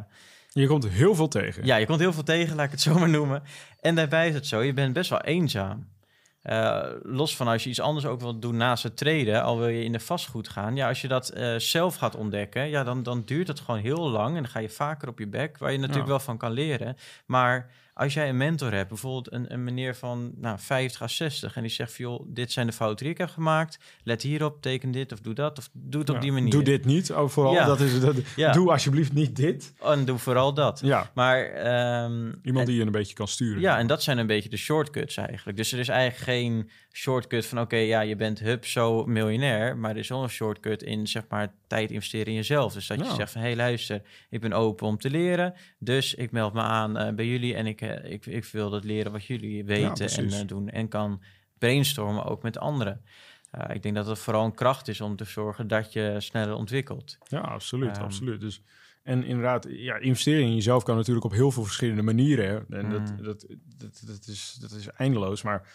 je 0.49 0.67
komt 0.67 0.88
heel 0.88 1.14
veel 1.14 1.29
tegen. 1.29 1.67
ja, 1.67 1.76
je 1.76 1.87
komt 1.87 1.99
heel 1.99 2.12
veel 2.12 2.23
tegen, 2.23 2.57
laat 2.57 2.64
ik 2.64 2.71
het 2.71 2.81
zo 2.81 2.99
maar 2.99 3.09
noemen. 3.09 3.43
En 3.81 3.95
daarbij 3.95 4.29
is 4.29 4.35
het 4.35 4.47
zo, 4.47 4.62
je 4.62 4.73
bent 4.73 4.93
best 4.93 5.11
wel 5.11 5.21
eenzaam. 5.21 5.87
Eh, 6.42 6.82
los 7.02 7.37
van 7.37 7.49
als 7.49 7.64
je 7.64 7.70
iets 7.70 7.80
anders 7.80 8.06
ook 8.06 8.20
wilt 8.20 8.42
doen 8.42 8.56
naast 8.56 8.82
het 8.82 8.96
treden, 8.96 9.42
al 9.42 9.58
wil 9.58 9.68
je 9.68 9.84
in 9.84 9.92
de 9.92 10.00
vastgoed 10.00 10.49
gaan. 10.49 10.76
Ja, 10.76 10.88
als 10.88 11.00
je 11.00 11.08
dat 11.08 11.28
eh, 11.28 11.54
zelf 11.56 11.96
gaat 11.96 12.16
ontdekken, 12.16 12.68
ja, 12.68 12.84
dan, 12.84 13.02
dan 13.02 13.22
duurt 13.25 13.49
het 13.49 13.61
gewoon 13.61 13.80
heel 13.80 14.11
lang. 14.11 14.37
En 14.37 14.42
dan 14.42 14.50
ga 14.52 14.58
je 14.58 14.68
vaker 14.68 15.08
op 15.08 15.18
je 15.18 15.28
bek, 15.28 15.58
waar 15.58 15.72
je 15.72 15.78
natuurlijk 15.78 16.04
Ja. 16.04 16.11
wel 16.11 16.20
van 16.20 16.38
kan 16.38 16.52
leren. 16.52 16.96
Maar 17.26 17.70
als 17.94 18.14
jij 18.14 18.28
een 18.28 18.37
mentor 18.37 18.72
hebt, 18.72 18.88
bijvoorbeeld 18.88 19.32
een, 19.32 19.52
een 19.52 19.64
meneer 19.64 19.96
van 19.96 20.32
nou, 20.37 20.58
50 20.58 21.02
à 21.02 21.08
60, 21.08 21.56
en 21.56 21.62
die 21.62 21.70
zegt 21.70 21.96
van, 21.96 22.04
joh, 22.04 22.22
dit 22.26 22.52
zijn 22.52 22.66
de 22.66 22.72
fouten 22.72 23.04
die 23.04 23.12
ik 23.14 23.20
heb 23.20 23.28
gemaakt. 23.30 23.78
Let 24.04 24.22
hierop, 24.22 24.62
teken 24.62 24.90
dit 24.90 25.12
of 25.12 25.20
doe 25.20 25.34
dat, 25.34 25.58
of 25.58 25.68
doe 25.72 26.00
het 26.00 26.11
op 26.11 26.20
die 26.20 26.32
manier. 26.32 26.50
Doe 26.50 26.62
dit 26.62 26.84
niet. 26.84 27.12
Oh, 27.12 27.28
vooral, 27.28 27.52
Ja. 27.52 27.66
dat 27.66 27.80
is, 27.80 28.00
dat, 28.00 28.16
Ja. 28.37 28.52
Doe 28.52 28.70
alsjeblieft 28.70 29.12
niet 29.12 29.37
dit. 29.37 29.72
En 29.82 30.04
doe 30.04 30.18
vooral 30.18 30.54
dat. 30.54 30.80
Ja, 30.84 31.11
Maar 31.14 31.44
ehm, 31.44 32.32
iemand 32.42 32.66
die 32.66 32.76
je 32.76 32.82
een 32.82 32.90
beetje 32.92 33.14
kan 33.14 33.28
sturen. 33.28 33.61
Ja, 33.61 33.78
en 33.78 33.87
dat 33.87 34.02
zijn 34.02 34.18
een 34.18 34.26
beetje 34.26 34.49
de 34.49 34.56
shortcuts 34.56 35.16
eigenlijk. 35.16 35.56
Dus 35.56 35.72
er 35.72 35.78
is 35.78 35.88
eigenlijk 35.88 36.22
geen 36.33 36.71
shortcut 36.93 37.47
van 37.47 37.61
oké, 37.61 37.77
ja, 37.77 38.01
je 38.01 38.17
bent 38.17 38.39
hup 38.39 38.67
zo 38.67 39.07
miljonair, 39.07 39.77
maar 39.77 39.91
er 39.91 39.97
is 39.97 40.09
wel 40.09 40.23
een 40.23 40.29
shortcut 40.29 40.83
in 40.83 41.07
zeg 41.07 41.23
maar 41.29 41.55
tijd 41.67 41.91
investeren 41.91 42.27
in 42.27 42.35
jezelf. 42.35 42.73
Dus 42.73 42.87
dat 42.87 42.99
je 42.99 43.15
zegt 43.15 43.33
van 43.33 43.41
hé, 43.41 43.47
hey, 43.47 43.57
luister, 43.57 44.03
ik 44.31 44.41
ben 44.41 44.53
open 44.53 44.87
om 44.87 44.99
te 44.99 45.11
leren, 45.11 45.55
dus 45.79 46.15
ik 46.15 46.31
meld 46.33 46.53
me 46.53 46.61
aan 46.61 46.97
eh, 46.97 47.15
bij 47.15 47.27
jullie 47.27 47.55
en 47.55 47.67
ik, 47.67 47.81
eh, 47.81 48.12
ik, 48.12 48.27
ik 48.27 48.45
wil 48.45 48.71
dat 48.71 48.85
leren 48.85 49.12
wat 49.12 49.25
jullie 49.25 49.65
weten 49.65 50.09
en 50.09 50.31
eh, 50.33 50.47
doen 50.47 50.69
en 50.69 50.89
kan 50.89 51.23
brainstormen 51.59 52.25
ook 52.25 52.43
met 52.43 52.59
anderen. 52.59 53.01
ik 53.73 53.83
denk 53.83 53.95
dat 53.95 54.07
het 54.07 54.19
vooral 54.19 54.45
een 54.45 54.55
kracht 54.55 54.89
is 54.89 55.01
om 55.01 55.17
te 55.17 55.25
zorgen 55.25 55.69
dat 55.69 55.93
je 55.93 56.15
sneller 56.19 56.55
ontwikkelt. 56.55 57.19
Ja, 57.29 57.39
absoluut, 57.41 57.97
Ehm. 57.97 58.03
absoluut. 58.05 58.41
Dus, 58.41 58.62
en 59.03 59.25
inderdaad, 59.25 59.67
ja, 59.71 59.97
investeren 59.97 60.43
in 60.43 60.55
jezelf 60.55 60.83
kan 60.83 60.97
natuurlijk 60.97 61.25
op 61.25 61.33
heel 61.33 61.51
veel 61.51 61.65
verschillende 61.65 62.03
manieren. 62.03 62.67
En 62.71 62.85
Mm. 62.85 62.91
dat, 62.91 63.07
dat, 63.23 63.47
dat, 63.79 64.03
dat, 64.07 64.27
is, 64.27 64.57
dat 64.61 64.71
is 64.71 64.87
eindeloos. 64.89 65.43
Maar 65.43 65.69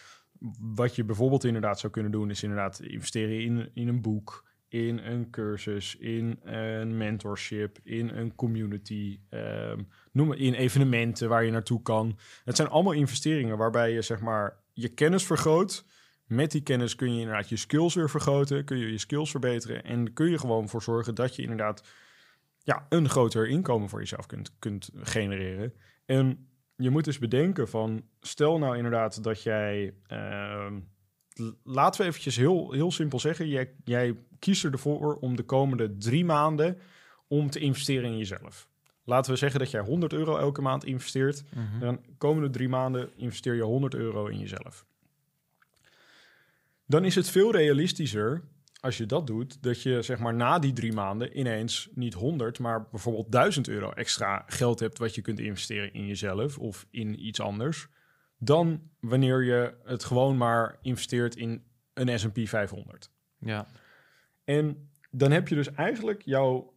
wat 0.60 0.96
je 0.96 1.04
bijvoorbeeld 1.04 1.44
inderdaad 1.44 1.78
zou 1.78 1.92
kunnen 1.92 2.12
doen, 2.12 2.30
is 2.30 2.42
inderdaad 2.42 2.80
investeren 2.80 3.40
in, 3.40 3.70
in 3.74 3.88
een 3.88 4.00
boek, 4.00 4.46
in 4.68 4.98
een 4.98 5.30
cursus, 5.30 5.96
in 5.96 6.40
een 6.42 6.96
mentorship, 6.96 7.78
in 7.82 8.08
een 8.08 8.34
community, 8.34 9.20
ehm, 9.28 9.82
noem 10.12 10.28
maar 10.28 10.36
in 10.36 10.54
evenementen 10.54 11.28
waar 11.28 11.44
je 11.44 11.50
naartoe 11.50 11.82
kan. 11.82 12.18
Het 12.44 12.56
zijn 12.56 12.68
allemaal 12.68 12.92
investeringen 12.92 13.58
waarbij 13.58 13.92
je 13.92 14.02
zeg 14.02 14.20
maar 14.20 14.56
je 14.72 14.88
kennis 14.88 15.26
vergroot. 15.26 15.84
Met 16.26 16.50
die 16.50 16.62
kennis 16.62 16.94
kun 16.94 17.14
je 17.14 17.20
inderdaad 17.20 17.48
je 17.48 17.56
skills 17.56 17.94
weer 17.94 18.10
vergroten, 18.10 18.64
kun 18.64 18.78
je 18.78 18.90
je 18.90 18.98
skills 18.98 19.30
verbeteren 19.30 19.84
en 19.84 20.12
kun 20.12 20.30
je 20.30 20.38
gewoon 20.38 20.68
voor 20.68 20.82
zorgen 20.82 21.14
dat 21.14 21.36
je 21.36 21.42
inderdaad 21.42 21.82
ja, 22.62 22.86
een 22.88 23.08
groter 23.08 23.48
inkomen 23.48 23.88
voor 23.88 23.98
jezelf 23.98 24.26
kunt, 24.26 24.56
kunt 24.58 24.90
genereren. 24.94 25.72
En 26.06 26.47
je 26.78 26.90
moet 26.90 27.04
dus 27.04 27.18
bedenken 27.18 27.68
van, 27.68 28.02
stel 28.20 28.58
nou 28.58 28.76
inderdaad 28.76 29.22
dat 29.22 29.42
jij, 29.42 29.94
ehm, 30.06 30.80
laten 31.62 32.00
we 32.00 32.06
eventjes 32.06 32.36
heel, 32.36 32.72
heel 32.72 32.92
simpel 32.92 33.20
zeggen, 33.20 33.48
jij, 33.48 33.74
jij 33.84 34.16
kiest 34.38 34.64
ervoor 34.64 35.14
om 35.14 35.36
de 35.36 35.42
komende 35.42 35.96
drie 35.96 36.24
maanden 36.24 36.78
om 37.26 37.50
te 37.50 37.58
investeren 37.58 38.10
in 38.10 38.18
jezelf. 38.18 38.68
Laten 39.04 39.32
we 39.32 39.38
zeggen 39.38 39.58
dat 39.58 39.70
jij 39.70 39.80
100 39.80 40.12
euro 40.12 40.36
elke 40.36 40.60
maand 40.60 40.84
investeert. 40.84 41.44
Mhm. 41.54 41.78
Dan 41.78 42.00
komende 42.18 42.50
drie 42.50 42.68
maanden 42.68 43.10
investeer 43.16 43.54
je 43.54 43.62
100 43.62 43.94
euro 43.94 44.26
in 44.26 44.38
jezelf. 44.38 44.86
Dan 46.86 47.04
is 47.04 47.14
het 47.14 47.30
veel 47.30 47.52
realistischer 47.52 48.42
als 48.80 48.96
je 48.96 49.06
dat 49.06 49.26
doet, 49.26 49.62
dat 49.62 49.82
je 49.82 50.02
zeg 50.02 50.18
maar 50.18 50.34
na 50.34 50.58
die 50.58 50.72
drie 50.72 50.92
maanden 50.92 51.38
ineens 51.38 51.88
niet 51.94 52.14
100, 52.14 52.58
maar 52.58 52.88
bijvoorbeeld 52.90 53.32
1000 53.32 53.68
euro 53.68 53.90
extra 53.90 54.44
geld 54.46 54.80
hebt 54.80 54.98
wat 54.98 55.14
je 55.14 55.22
kunt 55.22 55.38
investeren 55.38 55.92
in 55.92 56.06
jezelf 56.06 56.58
of 56.58 56.86
in 56.90 57.26
iets 57.26 57.40
anders. 57.40 57.88
Dan 58.38 58.82
wanneer 59.00 59.44
je 59.44 59.74
het 59.84 60.04
gewoon 60.04 60.36
maar 60.36 60.78
investeert 60.82 61.36
in 61.36 61.62
een 61.94 62.18
SP 62.22 62.38
500. 62.42 63.10
Ja. 63.38 63.66
En 64.44 64.90
dan 65.10 65.30
heb 65.30 65.48
je 65.48 65.54
dus 65.54 65.72
eigenlijk 65.72 66.22
jouw 66.22 66.74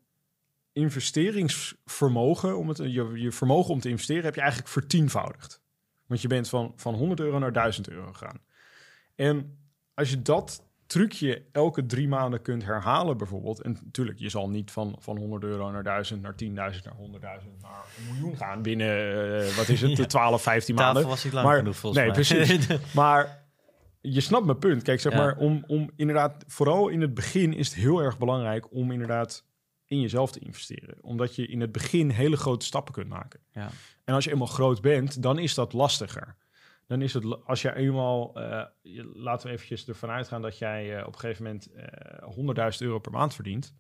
investeringsvermogen, 0.74 2.58
om 2.58 2.68
het, 2.68 2.78
je, 2.78 3.12
je 3.16 3.32
vermogen 3.32 3.74
om 3.74 3.80
te 3.80 3.90
investeren, 3.90 4.24
heb 4.24 4.36
je 4.36 4.42
eigenlijk 4.42 4.72
vertienvoudigd. 4.72 5.62
Want 6.06 6.22
je 6.22 6.28
bent 6.28 6.50
van, 6.50 6.74
van 6.76 6.94
100 6.94 7.20
euro 7.20 7.40
naar 7.40 7.54
1000 7.54 7.90
euro 7.90 8.12
gegaan. 8.12 8.42
En 9.16 9.58
als 9.94 10.10
je 10.10 10.22
dat 10.22 10.71
trucje 10.92 11.44
elke 11.52 11.86
drie 11.86 12.08
maanden 12.08 12.42
kunt 12.42 12.66
herhalen 12.66 13.18
bijvoorbeeld... 13.18 13.62
en 13.62 13.78
natuurlijk, 13.84 14.20
je 14.20 14.30
zal 14.30 14.50
niet 14.50 14.72
van, 14.72 14.96
van 15.00 15.18
100 15.18 15.44
euro 15.44 15.72
naar 15.72 15.84
1000, 15.84 16.22
naar 16.22 16.34
10.000, 16.44 16.48
naar 16.54 16.72
100.000, 16.74 17.20
naar 17.22 17.86
een 17.98 18.14
miljoen 18.14 18.38
gaan... 18.38 18.62
binnen, 18.62 18.88
eh, 19.48 19.56
wat 19.56 19.70
is 19.70 19.82
het, 19.82 19.90
Ja. 19.96 19.96
de 19.96 20.06
12, 20.06 20.42
15 20.42 20.76
maanden. 20.76 20.94
Tafel 20.96 21.10
was 21.10 21.24
niet 21.24 21.34
lang 21.34 21.46
Maar- 21.48 21.58
genoeg 21.58 21.76
volgens 21.78 22.04
nee, 22.04 22.12
mij. 22.12 22.24
precies. 22.46 22.68
Maar 22.94 23.46
je 24.02 24.22
snapt 24.22 24.46
mijn 24.46 24.58
punt. 24.58 24.84
Kijk, 24.84 25.00
zeg 25.00 25.12
Ja. 25.12 25.18
maar, 25.18 25.38
om, 25.38 25.64
om 25.68 25.92
inderdaad, 25.96 26.44
vooral 26.48 26.88
in 26.88 27.02
het 27.02 27.14
begin 27.14 27.54
is 27.54 27.68
het 27.68 27.78
heel 27.78 28.00
erg 28.02 28.18
belangrijk 28.18 28.74
om 28.74 28.92
inderdaad 28.92 29.46
in 29.86 30.00
jezelf 30.02 30.32
te 30.32 30.40
investeren. 30.40 30.98
Omdat 31.02 31.36
je 31.36 31.48
in 31.48 31.62
het 31.62 31.72
begin 31.72 32.10
hele 32.10 32.38
grote 32.38 32.66
stappen 32.66 32.94
kunt 32.94 33.10
maken. 33.10 33.40
ja. 33.52 33.70
En 34.06 34.14
als 34.14 34.24
je 34.24 34.32
eenmaal 34.32 34.48
groot 34.48 34.82
bent, 34.82 35.22
dan 35.24 35.40
is 35.40 35.54
dat 35.54 35.74
lastiger. 35.74 36.36
Dan 36.92 37.02
is 37.02 37.14
het, 37.14 37.46
als 37.46 37.62
je 37.62 37.76
eenmaal, 37.76 38.32
eh, 38.36 38.64
laten 39.14 39.48
we 39.48 39.54
eventjes 39.54 39.88
ervan 39.88 40.10
uitgaan 40.10 40.42
dat 40.42 40.58
jij 40.58 40.98
eh, 40.98 41.08
op 41.08 41.14
een 41.14 41.20
gegeven 41.20 41.44
moment 41.44 41.68
eh 41.74 42.72
100.000 42.74 42.78
euro 42.82 43.00
per 43.00 43.12
maand 43.12 43.34
verdient. 43.36 43.76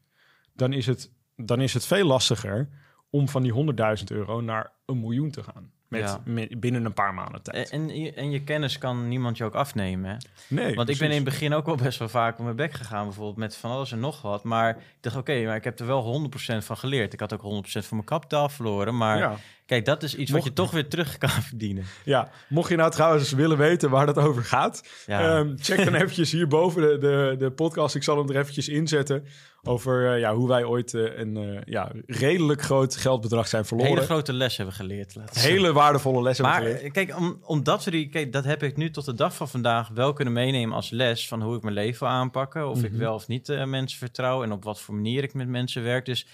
Dan 0.53 0.73
is, 0.73 0.85
het, 0.85 1.11
dan 1.35 1.61
is 1.61 1.73
het 1.73 1.85
veel 1.85 2.05
lastiger 2.05 2.69
om 3.09 3.27
van 3.29 3.41
die 3.43 3.53
100.000 3.99 4.03
euro 4.07 4.41
naar 4.41 4.71
een 4.85 4.99
miljoen 4.99 5.31
te 5.31 5.43
gaan. 5.43 5.71
Met, 5.87 6.01
Ja. 6.01 6.21
met- 6.25 6.59
binnen 6.59 6.85
een 6.85 6.93
paar 6.93 7.13
maanden 7.13 7.41
tijd. 7.41 7.69
En, 7.69 7.89
en, 7.89 7.99
je, 8.01 8.13
en 8.13 8.31
je 8.31 8.43
kennis 8.43 8.77
kan 8.77 9.07
niemand 9.07 9.37
je 9.37 9.43
ook 9.43 9.55
afnemen. 9.55 10.09
Hè? 10.09 10.17
nee, 10.55 10.75
Want 10.75 10.89
ik 10.89 10.97
ben 10.97 11.09
in 11.09 11.15
het 11.15 11.23
begin 11.23 11.53
ook 11.53 11.65
wel 11.65 11.75
best 11.75 11.99
wel 11.99 12.09
vaak 12.09 12.37
op 12.37 12.43
mijn 12.43 12.55
bek 12.55 12.73
gegaan, 12.73 13.03
bijvoorbeeld 13.05 13.37
met 13.37 13.55
van 13.57 13.71
alles 13.71 13.91
en 13.91 13.99
nog 13.99 14.21
wat. 14.21 14.43
Maar 14.43 14.69
ik 14.77 14.83
dacht, 15.01 15.15
oké, 15.15 15.45
maar 15.45 15.55
ik 15.55 15.63
heb 15.63 15.79
er 15.79 15.85
wel 15.85 16.03
100% 16.03 16.63
van 16.65 16.77
geleerd. 16.77 17.13
Ik 17.13 17.19
had 17.19 17.33
ook 17.33 17.41
100% 17.41 17.85
van 17.85 17.97
mijn 17.97 18.03
kapitaal 18.09 18.49
verloren. 18.49 18.97
Maar 18.97 19.17
Ja. 19.17 19.35
Kijk, 19.71 19.85
dat 19.85 20.03
is 20.03 20.15
iets 20.15 20.31
wat 20.31 20.43
je 20.43 20.53
toch 20.53 20.71
weer 20.71 20.87
terug 20.87 21.17
kan 21.17 21.29
verdienen. 21.49 21.83
Ja, 22.03 22.29
mocht 22.49 22.69
je 22.69 22.75
nou 22.75 22.91
trouwens 22.91 23.31
willen 23.31 23.57
weten 23.57 23.89
waar 23.89 24.05
dat 24.05 24.17
over 24.17 24.43
gaat, 24.43 24.83
Ja, 25.05 25.37
ehm, 25.37 25.53
check 25.57 25.83
dan 25.85 25.95
eventjes 26.01 26.31
hierboven 26.31 26.81
de, 26.81 26.97
de, 26.97 27.35
de 27.39 27.51
podcast. 27.51 27.95
Ik 27.95 28.03
zal 28.03 28.17
hem 28.17 28.29
er 28.29 28.37
eventjes 28.37 28.67
inzetten 28.69 29.25
over 29.63 30.13
eh, 30.13 30.19
ja, 30.19 30.33
hoe 30.35 30.47
wij 30.47 30.63
ooit 30.63 30.93
eh, 30.93 31.17
een 31.19 31.37
eh, 31.37 31.61
ja, 31.65 31.91
redelijk 32.05 32.61
groot 32.61 32.95
geldbedrag 32.95 33.47
zijn 33.47 33.65
verloren. 33.65 33.91
hele 33.93 34.05
grote 34.05 34.33
les 34.33 34.57
hebben 34.57 34.75
geleerd. 34.75 35.15
Hele 35.33 35.73
waardevolle 35.73 36.21
Maar 36.21 36.33
hebben 36.35 36.73
geleerd. 36.73 36.93
kijk, 36.93 37.17
om, 37.17 37.39
omdat 37.43 37.83
we 37.83 37.91
die, 37.91 38.09
kijk, 38.09 38.33
dat 38.33 38.43
heb 38.43 38.63
ik 38.63 38.77
nu 38.77 38.89
tot 38.91 39.05
de 39.05 39.13
dag 39.13 39.35
van 39.35 39.49
vandaag 39.49 39.87
wel 39.93 40.13
kunnen 40.13 40.33
meenemen 40.33 40.75
als 40.75 40.89
les 40.89 41.27
van 41.27 41.41
hoe 41.41 41.55
ik 41.55 41.61
mijn 41.61 41.75
leven 41.75 41.99
wil 41.99 42.15
aanpakken. 42.15 42.69
Of 42.69 42.83
ik 42.83 42.91
Mhm. 42.91 42.99
wel 42.99 43.13
of 43.13 43.27
niet 43.27 43.47
mensen 43.65 43.99
vertrouw 43.99 44.43
en 44.43 44.51
op 44.51 44.63
wat 44.63 44.81
voor 44.81 44.95
manier 44.95 45.23
ik 45.23 45.33
met 45.33 45.47
mensen 45.47 45.83
werk. 45.83 46.05
Dus 46.05 46.25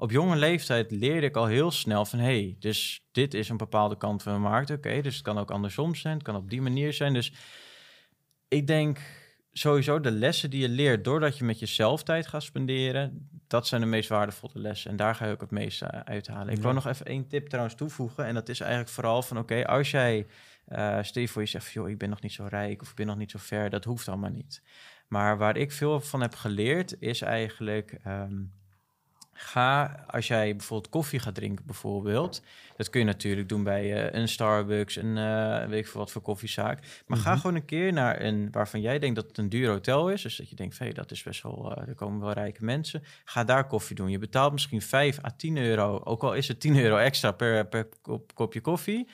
op 0.00 0.10
jonge 0.10 0.36
leeftijd 0.36 0.90
leerde 0.90 1.26
ik 1.26 1.36
al 1.36 1.46
heel 1.46 1.70
snel 1.70 2.04
van 2.04 2.18
hé, 2.18 2.24
hey, 2.24 2.56
dus 2.58 3.04
dit 3.12 3.34
is 3.34 3.48
een 3.48 3.56
bepaalde 3.56 3.96
kant 3.96 4.22
van 4.22 4.32
de 4.32 4.38
markt. 4.38 4.70
Oké, 4.70 5.00
dus 5.00 5.14
het 5.14 5.24
kan 5.24 5.38
ook 5.38 5.50
andersom 5.50 5.94
zijn, 5.94 6.14
het 6.14 6.22
kan 6.22 6.36
op 6.36 6.50
die 6.50 6.60
manier 6.62 6.92
zijn. 6.92 7.12
Dus 7.14 7.32
ik 8.48 8.66
denk 8.66 8.98
sowieso 9.52 10.00
de 10.00 10.10
lessen 10.10 10.50
die 10.50 10.60
je 10.60 10.68
leert 10.68 11.04
doordat 11.04 11.38
je 11.38 11.44
met 11.44 11.58
jezelf 11.58 12.02
tijd 12.02 12.26
gaat 12.26 12.42
spenderen, 12.42 13.28
dat 13.46 13.66
zijn 13.66 13.80
de 13.80 13.86
meest 13.86 14.08
waardevolle 14.08 14.52
lessen. 14.54 14.90
En 14.90 14.96
daar 14.96 15.14
ga 15.14 15.26
je 15.26 15.32
ook 15.32 15.40
het 15.40 15.50
meeste 15.50 16.04
uithalen. 16.04 16.48
Ik 16.48 16.56
Ja. 16.56 16.62
wil 16.62 16.72
nog 16.72 16.86
even 16.86 17.06
één 17.06 17.28
tip 17.28 17.48
trouwens 17.48 17.74
toevoegen. 17.74 18.24
En 18.24 18.34
dat 18.34 18.48
is 18.48 18.60
eigenlijk 18.60 18.90
vooral 18.90 19.22
van 19.22 19.38
oké, 19.38 19.66
als 19.66 19.90
jij 19.90 20.26
stel 21.02 21.22
je 21.22 21.28
voor 21.28 21.42
je 21.42 21.48
zegt 21.48 21.72
joh, 21.72 21.88
ik 21.88 21.98
ben 21.98 22.08
nog 22.08 22.20
niet 22.20 22.32
zo 22.32 22.46
rijk 22.48 22.82
of 22.82 22.90
ik 22.90 22.94
ben 22.96 23.06
nog 23.06 23.16
niet 23.16 23.30
zo 23.30 23.38
ver, 23.40 23.70
dat 23.70 23.84
hoeft 23.84 24.08
allemaal 24.08 24.30
niet. 24.30 24.62
Maar 25.08 25.38
waar 25.38 25.56
ik 25.56 25.72
veel 25.72 26.00
van 26.00 26.20
heb 26.20 26.34
geleerd 26.34 27.00
is 27.00 27.20
eigenlijk 27.20 27.92
ehm, 28.04 28.42
ga 29.42 30.04
als 30.06 30.26
jij 30.26 30.56
bijvoorbeeld 30.56 30.92
koffie 30.92 31.18
gaat 31.18 31.34
drinken 31.34 31.66
bijvoorbeeld, 31.66 32.42
dat 32.76 32.90
kun 32.90 33.00
je 33.00 33.06
natuurlijk 33.06 33.48
doen 33.48 33.62
bij 33.62 33.94
eh, 34.08 34.20
een 34.20 34.28
Starbucks, 34.28 34.96
een 34.96 35.16
eh, 35.18 35.66
weet 35.68 35.78
ik 35.78 35.86
veel 35.88 36.00
wat 36.00 36.10
voor 36.10 36.22
koffiezaak. 36.22 37.02
Maar 37.06 37.18
ga 37.18 37.30
Mhm. 37.30 37.40
gewoon 37.40 37.56
een 37.56 37.64
keer 37.64 37.92
naar 37.92 38.20
een 38.20 38.48
waarvan 38.50 38.80
jij 38.80 38.98
denkt 38.98 39.16
dat 39.16 39.26
het 39.28 39.38
een 39.38 39.48
duur 39.48 39.68
hotel 39.68 40.10
is, 40.10 40.22
dus 40.22 40.36
dat 40.36 40.50
je 40.50 40.56
denkt, 40.56 40.78
hey, 40.78 40.92
dat 40.92 41.10
is 41.10 41.22
best 41.22 41.42
wel, 41.42 41.74
eh, 41.76 41.88
er 41.88 41.94
komen 41.94 42.20
wel 42.20 42.32
rijke 42.32 42.64
mensen. 42.64 43.02
Ga 43.24 43.44
daar 43.44 43.66
koffie 43.66 43.96
doen. 43.96 44.10
Je 44.10 44.18
betaalt 44.18 44.52
misschien 44.52 44.82
5 44.82 45.24
à 45.24 45.30
10 45.36 45.56
euro, 45.56 46.00
ook 46.04 46.22
al 46.22 46.34
is 46.34 46.48
het 46.48 46.60
10 46.60 46.76
euro 46.78 46.96
extra 46.96 47.32
per, 47.32 47.66
per 47.66 47.88
kop, 48.02 48.34
kopje 48.34 48.60
koffie. 48.60 49.08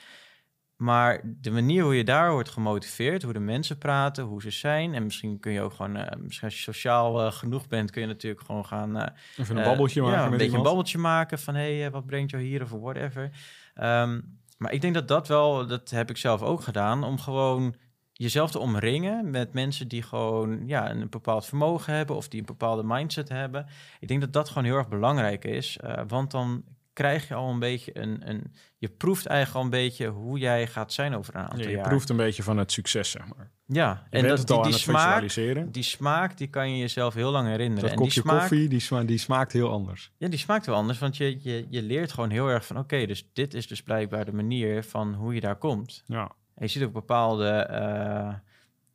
Maar 0.77 1.21
de 1.23 1.51
manier 1.51 1.83
hoe 1.83 1.95
je 1.95 2.03
daar 2.03 2.31
wordt 2.31 2.49
gemotiveerd, 2.49 3.23
hoe 3.23 3.33
de 3.33 3.39
mensen 3.39 3.77
praten, 3.77 4.23
hoe 4.23 4.41
ze 4.41 4.49
zijn. 4.51 4.93
En 4.93 5.03
misschien 5.03 5.39
kun 5.39 5.51
je 5.51 5.61
ook 5.61 5.73
gewoon, 5.73 5.95
eh, 5.95 6.17
misschien 6.17 6.47
als 6.47 6.55
je 6.57 6.61
sociaal 6.61 7.25
eh, 7.25 7.31
genoeg 7.31 7.67
bent, 7.67 7.91
kun 7.91 8.01
je 8.01 8.07
natuurlijk 8.07 8.45
gewoon 8.45 8.65
gaan. 8.65 8.97
eh, 8.97 9.07
Even 9.37 9.57
een 9.57 9.63
babbeltje 9.63 10.01
maken 10.01 10.17
ja, 10.17 10.23
een 10.23 10.29
beetje 10.29 10.43
iemand. 10.45 10.61
een 10.63 10.69
babbeltje 10.69 10.97
maken 10.97 11.39
van 11.39 11.55
hé, 11.55 11.79
hey, 11.79 11.91
wat 11.91 12.05
brengt 12.05 12.31
jou 12.31 12.43
hier 12.43 12.61
of 12.61 12.69
whatever. 12.69 13.31
Ehm, 13.73 14.21
maar 14.57 14.71
ik 14.71 14.81
denk 14.81 14.93
dat 14.93 15.07
dat 15.07 15.27
wel, 15.27 15.67
dat 15.67 15.89
heb 15.89 16.09
ik 16.09 16.17
zelf 16.17 16.41
ook 16.41 16.61
gedaan, 16.61 17.03
om 17.03 17.19
gewoon 17.19 17.75
jezelf 18.13 18.51
te 18.51 18.59
omringen 18.59 19.29
met 19.29 19.53
mensen 19.53 19.87
die 19.87 20.01
gewoon 20.03 20.67
ja, 20.67 20.89
een 20.89 21.09
bepaald 21.09 21.45
vermogen 21.45 21.93
hebben 21.93 22.15
of 22.15 22.27
die 22.27 22.39
een 22.39 22.45
bepaalde 22.45 22.83
mindset 22.85 23.29
hebben. 23.29 23.65
Ik 23.99 24.07
denk 24.07 24.21
dat 24.21 24.33
dat 24.33 24.47
gewoon 24.47 24.63
heel 24.63 24.75
erg 24.77 24.89
belangrijk 24.89 25.43
is, 25.45 25.79
want 26.07 26.31
dan 26.31 26.63
krijg 26.97 27.27
je 27.27 27.33
al 27.33 27.49
een 27.49 27.59
beetje 27.59 27.99
een, 27.99 28.29
een, 28.29 28.53
je 28.77 28.89
proeft 28.89 29.25
eigenlijk 29.25 29.57
al 29.57 29.63
een 29.63 29.83
beetje 29.83 30.07
hoe 30.07 30.37
jij 30.39 30.67
gaat 30.67 30.93
zijn 30.93 31.15
over 31.15 31.35
een 31.35 31.41
aantal 31.41 31.59
Ja, 31.59 31.69
je 31.69 31.75
jaar. 31.75 31.87
proeft 31.87 32.09
een 32.09 32.17
beetje 32.17 32.43
van 32.43 32.57
het 32.57 32.71
succes, 32.71 33.11
zeg 33.11 33.21
maar. 33.35 33.51
ja, 33.65 33.89
Je 34.09 34.17
en 34.17 34.21
bent 34.25 34.27
dat, 34.27 34.37
het 34.37 34.47
die, 34.47 34.55
al 34.55 34.61
aan 34.63 34.67
die 34.69 34.79
het 34.79 34.89
smaak, 34.89 35.73
die 35.73 35.83
smaak, 35.83 36.37
die 36.37 36.47
kan 36.47 36.71
je 36.71 36.77
jezelf 36.77 37.13
heel 37.13 37.31
lang 37.31 37.47
herinneren. 37.47 37.81
Dat 37.81 37.91
en 37.91 37.97
die 37.97 38.05
kopje 38.05 38.21
smaak, 38.21 38.39
koffie, 38.39 38.67
die, 38.69 38.79
sma 38.79 39.03
die 39.03 39.17
smaakt 39.17 39.51
heel 39.51 39.71
anders. 39.71 40.11
ja, 40.17 40.27
die 40.27 40.39
smaakt 40.39 40.65
wel 40.65 40.75
anders, 40.75 40.99
want 40.99 41.17
je, 41.17 41.37
je, 41.41 41.65
je 41.69 41.81
leert 41.81 42.11
gewoon 42.11 42.29
heel 42.29 42.47
erg 42.47 42.65
van... 42.65 42.77
oké, 42.77 43.05
dus 43.05 43.29
dit 43.33 43.53
is 43.53 43.67
dus 43.67 43.83
blijkbaar 43.83 44.25
de 44.25 44.33
manier 44.33 44.83
van 44.83 45.13
hoe 45.13 45.33
je 45.33 45.39
daar 45.41 45.57
komt. 45.57 46.03
Ja, 46.05 46.21
En 46.55 46.65
je 46.65 46.67
ziet 46.67 46.83
ook 46.83 46.93
bepaalde, 46.93 47.49
eh, 47.49 48.33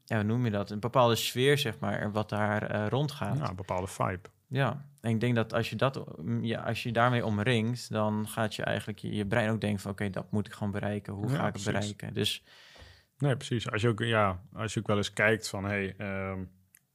ja, 0.04 0.16
hoe 0.16 0.22
noem 0.22 0.44
je 0.44 0.50
dat? 0.50 0.70
Een 0.70 0.80
bepaalde 0.80 1.14
sfeer, 1.14 1.58
zeg 1.58 1.78
maar, 1.78 2.12
wat 2.12 2.28
daar 2.28 2.62
eh, 2.62 2.86
rondgaat. 2.88 3.38
ja 3.38 3.48
een 3.48 3.56
bepaalde 3.56 3.86
vibe. 3.86 4.28
Ja, 4.52 4.84
en 5.00 5.10
ik 5.10 5.20
denk 5.20 5.34
dat 5.34 5.52
als 5.52 5.70
je, 5.70 5.76
dat, 5.76 6.04
ja, 6.40 6.60
als 6.60 6.82
je 6.82 6.92
daarmee 6.92 7.24
omringt... 7.26 7.90
dan 7.90 8.28
gaat 8.28 8.54
je 8.54 8.62
eigenlijk 8.62 8.98
je, 8.98 9.14
je 9.14 9.26
brein 9.26 9.50
ook 9.50 9.60
denken 9.60 9.80
van... 9.80 9.90
oké, 9.90 10.10
dat 10.10 10.30
moet 10.30 10.46
ik 10.46 10.52
gewoon 10.52 10.72
bereiken. 10.72 11.12
Hoe 11.12 11.28
Ja, 11.30 11.34
ga 11.36 11.46
ik 11.46 11.52
precies. 11.52 11.66
het 11.66 11.74
bereiken? 11.80 12.14
Dus 12.14 12.42
Nee, 13.18 13.36
precies. 13.36 13.70
Als 13.70 13.82
je 13.82 13.88
ook, 13.88 14.00
ja, 14.00 14.40
als 14.52 14.74
je 14.74 14.80
ook 14.80 14.86
wel 14.86 14.96
eens 14.96 15.12
kijkt 15.12 15.48
van, 15.48 15.64
hey, 15.64 15.94
ehm, 15.98 16.38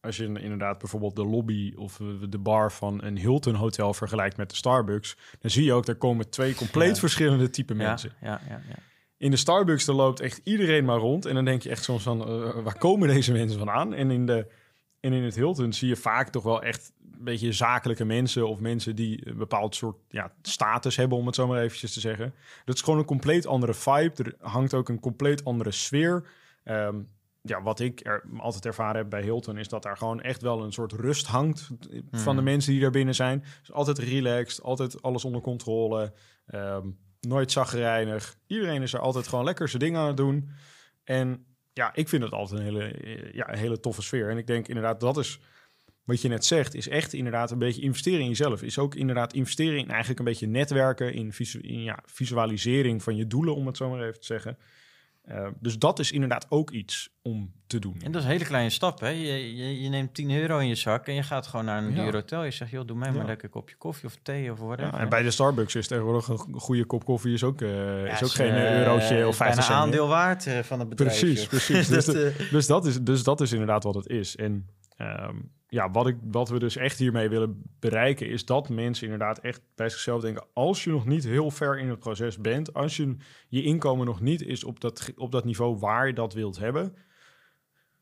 als 0.01 0.17
je 0.17 0.23
inderdaad 0.25 0.79
bijvoorbeeld 0.79 1.15
de 1.15 1.25
lobby 1.25 1.73
of 1.75 2.01
de 2.29 2.37
bar 2.37 2.71
van 2.71 3.03
een 3.03 3.17
Hilton 3.17 3.55
hotel 3.55 3.93
vergelijkt 3.93 4.37
met 4.37 4.49
de 4.49 4.55
Starbucks, 4.55 5.17
dan 5.39 5.51
zie 5.51 5.63
je 5.63 5.73
ook, 5.73 5.85
daar 5.85 5.95
komen 5.95 6.29
twee 6.29 6.55
compleet 6.55 6.93
Ja. 6.93 6.99
verschillende 6.99 7.49
type 7.49 7.73
mensen. 7.73 8.11
ja, 8.21 8.41
ja, 8.49 8.61
ja. 8.67 8.75
In 9.17 9.31
de 9.31 9.37
Starbucks, 9.37 9.85
daar 9.85 9.95
loopt 9.95 10.19
echt 10.19 10.41
iedereen 10.43 10.85
maar 10.85 10.97
rond. 10.97 11.25
En 11.25 11.35
dan 11.35 11.45
denk 11.45 11.61
je 11.61 11.69
echt 11.69 11.83
soms 11.83 12.03
van, 12.03 12.21
eh, 12.27 12.63
waar 12.63 12.77
komen 12.77 13.07
deze 13.07 13.31
mensen 13.31 13.57
vandaan? 13.57 13.93
En 13.93 14.11
in 14.11 14.25
de, 14.25 14.51
En 14.99 15.13
in 15.13 15.23
het 15.23 15.35
Hilton 15.35 15.73
zie 15.73 15.87
je 15.87 15.95
vaak 15.95 16.29
toch 16.29 16.43
wel 16.43 16.61
echt 16.63 16.91
beetje 17.23 17.51
zakelijke 17.51 18.05
mensen 18.05 18.47
of 18.47 18.59
mensen 18.59 18.95
die 18.95 19.27
een 19.27 19.37
bepaald 19.37 19.75
soort 19.75 19.97
ja, 20.09 20.31
status 20.41 20.95
hebben, 20.95 21.17
om 21.17 21.25
het 21.25 21.35
zo 21.35 21.47
maar 21.47 21.61
eventjes 21.61 21.93
te 21.93 21.99
zeggen. 21.99 22.33
Dat 22.65 22.75
is 22.75 22.81
gewoon 22.81 22.99
een 22.99 23.05
compleet 23.05 23.45
andere 23.45 23.73
vibe. 23.73 24.23
Er 24.23 24.35
hangt 24.39 24.73
ook 24.73 24.89
een 24.89 24.99
compleet 24.99 25.45
andere 25.45 25.71
sfeer. 25.71 26.27
Ehm, 26.63 26.95
ja, 27.41 27.61
wat 27.61 27.79
ik 27.79 28.05
er 28.05 28.23
altijd 28.37 28.65
ervaren 28.65 28.95
heb 28.97 29.09
bij 29.09 29.21
Hilton 29.21 29.57
is 29.57 29.67
dat 29.67 29.83
daar 29.83 29.97
gewoon 29.97 30.21
echt 30.21 30.41
wel 30.41 30.63
een 30.63 30.71
soort 30.73 30.91
rust 30.91 31.27
hangt 31.27 31.69
van 32.11 32.35
de 32.35 32.41
Mhm. 32.41 32.43
mensen 32.43 32.71
die 32.71 32.81
daar 32.81 32.91
binnen 32.91 33.15
zijn. 33.15 33.43
Dus 33.59 33.71
altijd 33.71 33.97
relaxed, 33.97 34.63
altijd 34.63 35.01
alles 35.01 35.25
onder 35.25 35.41
controle, 35.41 36.13
ehm, 36.45 36.87
nooit 37.21 37.51
zagrijnig. 37.51 38.37
Iedereen 38.47 38.81
is 38.81 38.93
er 38.93 38.99
altijd 38.99 39.27
gewoon 39.27 39.45
lekker 39.45 39.69
zijn 39.69 39.81
ding 39.81 39.97
aan 39.97 40.07
het 40.07 40.17
doen. 40.17 40.49
En 41.03 41.45
ja, 41.73 41.95
ik 41.95 42.09
vind 42.09 42.23
het 42.23 42.31
altijd 42.31 42.59
een 42.59 42.65
hele, 42.65 42.95
ja, 43.33 43.51
een 43.51 43.57
hele 43.57 43.79
toffe 43.79 44.01
sfeer. 44.01 44.29
En 44.29 44.37
ik 44.37 44.47
denk 44.47 44.67
inderdaad, 44.67 44.99
dat 44.99 45.17
is 45.17 45.39
wat 46.07 46.21
je 46.21 46.27
net 46.27 46.45
zegt, 46.45 46.75
is 46.75 46.87
echt 46.89 47.13
inderdaad 47.13 47.51
een 47.51 47.57
beetje 47.59 47.81
investeren 47.81 48.19
in 48.19 48.27
jezelf. 48.27 48.61
Is 48.63 48.79
ook 48.79 48.95
inderdaad 48.95 49.33
investeren 49.33 49.79
in 49.79 49.89
eigenlijk 49.89 50.19
een 50.19 50.25
beetje 50.25 50.47
netwerken, 50.47 51.13
in, 51.13 51.33
visu 51.33 51.59
in 51.59 51.83
ja, 51.83 51.99
visualisering 52.05 53.03
van 53.03 53.15
je 53.15 53.27
doelen, 53.27 53.55
om 53.55 53.67
het 53.67 53.77
zo 53.77 53.89
maar 53.89 54.01
even 54.07 54.19
te 54.19 54.25
zeggen. 54.25 54.57
Uh, 55.31 55.47
dus 55.59 55.77
dat 55.79 55.99
is 55.99 56.11
inderdaad 56.11 56.45
ook 56.49 56.71
iets 56.71 57.09
om 57.21 57.51
te 57.67 57.79
doen. 57.79 57.95
En 58.03 58.11
dat 58.11 58.21
is 58.21 58.27
een 58.27 58.33
hele 58.33 58.45
kleine 58.45 58.69
stap, 58.69 58.99
hè? 58.99 59.07
Je, 59.07 59.55
je, 59.55 59.81
je 59.81 59.89
neemt 59.89 60.13
10 60.13 60.31
euro 60.31 60.57
in 60.59 60.67
je 60.67 60.75
zak 60.75 61.07
en 61.07 61.13
je 61.13 61.23
gaat 61.23 61.47
gewoon 61.47 61.65
naar 61.65 61.83
een 61.83 61.95
Ja. 61.95 62.03
duur 62.03 62.13
hotel. 62.13 62.43
Je 62.43 62.51
zegt, 62.51 62.71
joh, 62.71 62.87
doe 62.87 62.97
mij 62.97 63.07
Ja. 63.09 63.15
maar 63.15 63.25
lekker 63.25 63.45
een 63.45 63.51
kopje 63.51 63.75
koffie 63.75 64.05
of 64.09 64.15
thee 64.23 64.51
of 64.51 64.59
whatever. 64.59 64.93
Ja, 64.93 64.99
en 64.99 65.09
bij 65.09 65.23
de 65.23 65.31
Starbucks 65.31 65.75
is 65.75 65.87
tegenwoordig 65.87 66.27
een 66.27 66.37
goede 66.59 66.85
kop 66.85 67.05
koffie 67.05 67.33
is 67.33 67.43
ook, 67.43 67.61
uh, 67.61 67.69
Ja, 68.05 68.11
is 68.13 68.23
ook 68.23 68.29
geen 68.31 68.53
eh, 68.53 68.77
eurotje 68.79 69.27
of 69.27 69.35
50 69.35 69.37
bijna 69.37 69.61
cent. 69.61 69.77
aandeel 69.79 70.07
waard 70.07 70.47
eh, 70.47 70.59
van 70.59 70.79
het 70.79 70.89
bedrijf. 70.89 71.19
Precies, 71.19 71.39
joh. 71.39 71.49
precies. 71.49 71.87
Dus 71.95 72.05
dat, 72.05 72.15
eh, 72.15 72.51
Dus 72.51 72.67
dat, 72.67 72.85
is, 72.85 73.01
dus 73.01 73.23
dat 73.23 73.41
is 73.41 73.51
inderdaad 73.51 73.83
wat 73.83 73.95
het 73.95 74.07
is. 74.07 74.35
En 74.35 74.67
ehm, 74.97 75.35
ja, 75.67 75.91
wat, 75.91 76.07
ik, 76.07 76.17
wat 76.21 76.49
we 76.49 76.59
dus 76.59 76.75
echt 76.75 76.99
hiermee 76.99 77.29
willen 77.29 77.61
bereiken, 77.79 78.29
is 78.29 78.45
dat 78.45 78.69
mensen 78.69 79.03
inderdaad 79.03 79.39
echt 79.39 79.61
bij 79.75 79.89
zichzelf 79.89 80.21
denken: 80.21 80.47
als 80.53 80.83
je 80.83 80.89
nog 80.89 81.05
niet 81.05 81.23
heel 81.23 81.51
ver 81.51 81.79
in 81.79 81.89
het 81.89 81.99
proces 81.99 82.37
bent, 82.37 82.73
als 82.73 82.97
je, 82.97 83.15
je 83.47 83.63
inkomen 83.63 84.05
nog 84.05 84.21
niet 84.21 84.41
is 84.41 84.63
op 84.63 84.79
dat, 84.79 85.11
op 85.15 85.31
dat 85.31 85.45
niveau 85.45 85.77
waar 85.77 86.07
je 86.07 86.13
dat 86.13 86.33
wilt 86.33 86.57
hebben, 86.57 86.95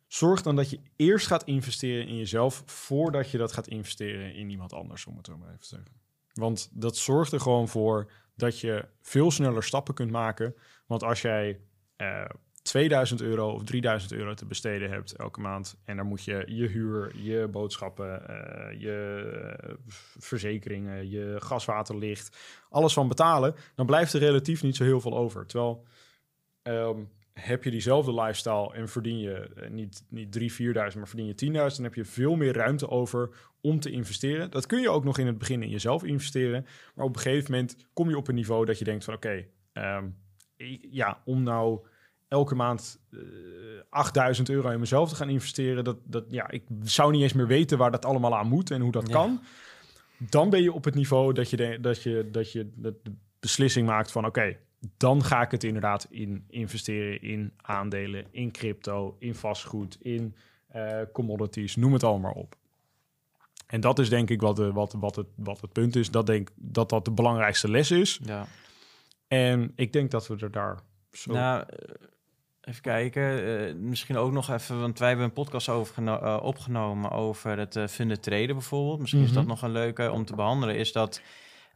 zorg 0.07 0.41
dan 0.41 0.55
dat 0.55 0.69
je 0.69 0.79
eerst 0.95 1.27
gaat 1.27 1.43
investeren 1.43 2.07
in 2.07 2.17
jezelf 2.17 2.63
voordat 2.65 3.31
je 3.31 3.37
dat 3.37 3.51
gaat 3.51 3.67
investeren 3.67 4.35
in 4.35 4.49
iemand 4.49 4.73
anders, 4.73 5.05
om 5.05 5.17
het 5.17 5.25
zo 5.25 5.37
maar 5.37 5.47
even 5.47 5.59
te 5.59 5.67
zeggen. 5.67 5.91
Want 6.33 6.69
dat 6.71 6.97
zorgt 6.97 7.31
er 7.31 7.39
gewoon 7.39 7.67
voor 7.67 8.11
dat 8.35 8.59
je 8.59 8.87
veel 9.01 9.31
sneller 9.31 9.63
stappen 9.63 9.93
kunt 9.93 10.11
maken. 10.11 10.55
Want 10.85 11.03
als 11.03 11.21
jij 11.21 11.59
eh 11.95 12.25
2000 12.65 13.21
euro 13.21 13.51
of 13.51 13.63
3000 13.63 14.11
euro 14.11 14.33
te 14.33 14.45
besteden 14.45 14.89
hebt 14.89 15.15
elke 15.15 15.39
maand. 15.39 15.77
En 15.83 15.95
daar 15.95 16.05
moet 16.05 16.23
je 16.23 16.43
je 16.47 16.67
huur, 16.67 17.11
je 17.15 17.47
boodschappen, 17.47 18.27
eh, 18.27 18.79
je 18.81 19.57
eh, 19.59 19.73
verzekeringen, 20.17 21.09
je 21.09 21.35
gaswaterlicht, 21.39 22.37
alles 22.69 22.93
van 22.93 23.07
betalen. 23.07 23.55
Dan 23.75 23.85
blijft 23.85 24.13
er 24.13 24.19
relatief 24.19 24.63
niet 24.63 24.75
zo 24.75 24.83
heel 24.83 25.01
veel 25.01 25.17
over. 25.17 25.45
Terwijl 25.45 25.85
ehm, 26.61 27.03
heb 27.33 27.63
je 27.63 27.71
diezelfde 27.71 28.13
lifestyle 28.13 28.73
en 28.73 28.89
verdien 28.89 29.19
je 29.19 29.33
eh, 29.33 29.69
niet, 29.69 30.05
niet 30.09 30.31
3, 30.31 30.53
4000, 30.53 30.99
maar 30.99 31.09
verdien 31.09 31.27
je 31.27 31.69
10.000, 31.69 31.75
dan 31.75 31.83
heb 31.83 31.95
je 31.95 32.05
veel 32.05 32.35
meer 32.35 32.53
ruimte 32.53 32.89
over 32.89 33.29
om 33.61 33.79
te 33.79 33.91
investeren. 33.91 34.51
Dat 34.51 34.65
kun 34.65 34.81
je 34.81 34.89
ook 34.89 35.03
nog 35.03 35.17
in 35.17 35.27
het 35.27 35.37
begin 35.37 35.63
in 35.63 35.69
jezelf 35.69 36.03
investeren. 36.03 36.65
Maar 36.95 37.05
op 37.05 37.15
een 37.15 37.21
gegeven 37.21 37.51
moment 37.51 37.75
kom 37.93 38.09
je 38.09 38.17
op 38.17 38.27
een 38.27 38.35
niveau 38.35 38.65
dat 38.65 38.79
je 38.79 38.85
denkt 38.85 39.03
van 39.03 39.13
oké, 39.13 39.45
ehm, 39.73 40.09
ja, 40.89 41.21
om 41.25 41.43
nou 41.43 41.85
elke 42.27 42.55
maand 42.55 42.99
eh, 43.11 43.19
8000 43.89 44.49
euro 44.49 44.69
in 44.69 44.79
mezelf 44.79 45.09
te 45.09 45.15
gaan 45.15 45.29
investeren, 45.29 45.83
dat, 45.83 45.97
dat, 46.03 46.25
ja, 46.29 46.49
ik 46.51 46.63
zou 46.83 47.11
niet 47.11 47.21
eens 47.21 47.33
meer 47.33 47.47
weten 47.47 47.77
waar 47.77 47.91
dat 47.91 48.05
allemaal 48.05 48.35
aan 48.37 48.47
moet 48.47 48.71
en 48.71 48.81
hoe 48.81 48.91
dat 48.91 49.07
Ja. 49.07 49.13
kan. 49.13 49.41
Dan 50.17 50.49
ben 50.49 50.61
je 50.61 50.73
op 50.73 50.83
het 50.83 50.95
niveau 50.95 51.33
dat 51.33 51.49
je 51.49 51.57
de, 51.57 51.77
dat 51.81 52.03
je, 52.03 52.29
dat 52.31 52.51
je 52.51 52.69
de, 52.75 52.95
de 53.03 53.11
beslissing 53.39 53.87
maakt 53.87 54.11
van 54.11 54.25
oké, 54.25 54.57
dan 54.97 55.23
ga 55.23 55.41
ik 55.41 55.51
het 55.51 55.63
inderdaad 55.63 56.07
in 56.09 56.43
investeren 56.47 57.21
in 57.21 57.53
aandelen, 57.61 58.25
in 58.31 58.51
crypto, 58.51 59.15
in 59.19 59.35
vastgoed, 59.35 59.97
in 60.01 60.35
eh, 60.67 61.01
commodities, 61.13 61.75
noem 61.75 61.93
het 61.93 62.03
allemaal 62.03 62.31
maar 62.33 62.41
op. 62.43 62.55
En 63.67 63.81
dat 63.81 63.99
is 63.99 64.09
denk 64.09 64.29
ik 64.29 64.41
wat, 64.41 64.55
de, 64.55 64.71
wat, 64.71 64.93
wat, 64.99 65.15
het, 65.15 65.27
wat 65.35 65.61
het 65.61 65.71
punt 65.71 65.95
is. 65.95 66.11
Dat 66.11 66.25
denk 66.25 66.49
dat 66.55 66.89
dat 66.89 67.05
de 67.05 67.11
belangrijkste 67.11 67.69
les 67.69 67.91
is. 67.91 68.19
ja. 68.23 68.47
En 69.27 69.71
ik 69.75 69.93
denk 69.93 70.11
dat 70.11 70.27
we 70.27 70.35
er 70.39 70.51
daar 70.51 70.79
zo... 71.11 71.33
Nou, 71.33 71.63
eh, 71.67 71.93
even 72.65 72.81
kijken. 72.81 73.45
eh, 73.67 73.75
misschien 73.75 74.17
ook 74.17 74.31
nog 74.31 74.49
even, 74.49 74.79
want 74.79 74.99
wij 74.99 75.07
hebben 75.07 75.25
een 75.25 75.33
podcast 75.33 75.67
eh, 75.67 76.39
opgenomen 76.41 77.11
over 77.11 77.57
het 77.57 77.75
eh 77.75 77.87
vinden 77.87 78.21
traden 78.21 78.55
bijvoorbeeld. 78.55 78.99
Misschien 78.99 79.21
is 79.23 79.31
dat 79.31 79.41
Mhm. 79.43 79.47
nog 79.51 79.61
een 79.61 79.71
leuke 79.71 80.11
om 80.11 80.25
te 80.25 80.35
behandelen. 80.35 80.75
Is 80.75 80.91
dat, 80.91 81.21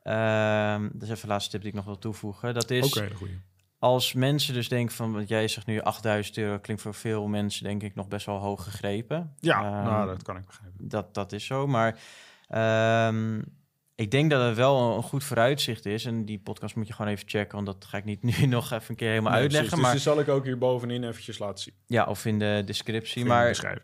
ehm 0.03 0.81
dat 0.93 1.01
is 1.01 1.09
even 1.09 1.21
de 1.21 1.27
laatste 1.27 1.51
tip 1.51 1.61
die 1.61 1.69
ik 1.69 1.75
nog 1.75 1.85
wil 1.85 1.97
toevoegen. 1.99 2.53
Dat 2.53 2.69
is 2.71 3.01
goeie. 3.15 3.39
als 3.79 4.13
mensen 4.13 4.53
dus 4.53 4.69
denken 4.69 4.95
van, 4.95 5.13
want 5.13 5.29
jij 5.29 5.47
zegt 5.47 5.65
nu 5.67 5.81
8000 5.81 6.37
euro, 6.37 6.59
klinkt 6.59 6.81
voor 6.81 6.93
veel 6.93 7.27
mensen 7.27 7.63
denk 7.63 7.83
ik 7.83 7.95
nog 7.95 8.07
best 8.07 8.25
wel 8.25 8.37
hoog 8.37 8.63
gegrepen. 8.63 9.33
Ja, 9.39 9.63
Ehm, 9.63 9.83
nou, 9.83 10.07
dat 10.07 10.23
kan 10.23 10.37
ik 10.37 10.45
begrijpen. 10.45 10.87
dat, 10.87 11.13
dat 11.13 11.31
is 11.31 11.45
zo. 11.45 11.67
Maar 11.67 11.99
ehm, 12.47 13.41
ik 13.99 14.11
denk 14.11 14.29
dat 14.29 14.45
het 14.47 14.55
wel 14.55 14.95
een 14.95 15.03
goed 15.03 15.23
vooruitzicht 15.23 15.85
is. 15.85 16.05
En 16.05 16.25
die 16.25 16.39
podcast 16.39 16.75
moet 16.75 16.87
je 16.87 16.93
gewoon 16.93 17.11
even 17.11 17.29
checken. 17.29 17.55
Want 17.55 17.65
dat 17.65 17.85
ga 17.85 17.97
ik 17.97 18.05
niet 18.05 18.23
nu 18.39 18.45
nog 18.45 18.71
even 18.71 18.85
een 18.87 18.95
keer 18.95 19.09
helemaal 19.09 19.31
Nee, 19.31 19.41
uitleggen. 19.41 19.69
precies. 19.69 19.85
Maar 19.85 19.93
Dus 19.95 20.03
die 20.03 20.13
zal 20.13 20.21
ik 20.21 20.29
ook 20.29 20.45
hier 20.45 20.57
bovenin 20.57 21.03
eventjes 21.03 21.37
laten 21.39 21.63
zien. 21.63 21.73
ja, 21.87 22.05
of 22.05 22.25
in 22.25 22.39
de 22.39 22.61
descriptie. 22.65 23.17
In 23.21 23.23
de 23.23 23.29
Maar. 23.29 23.81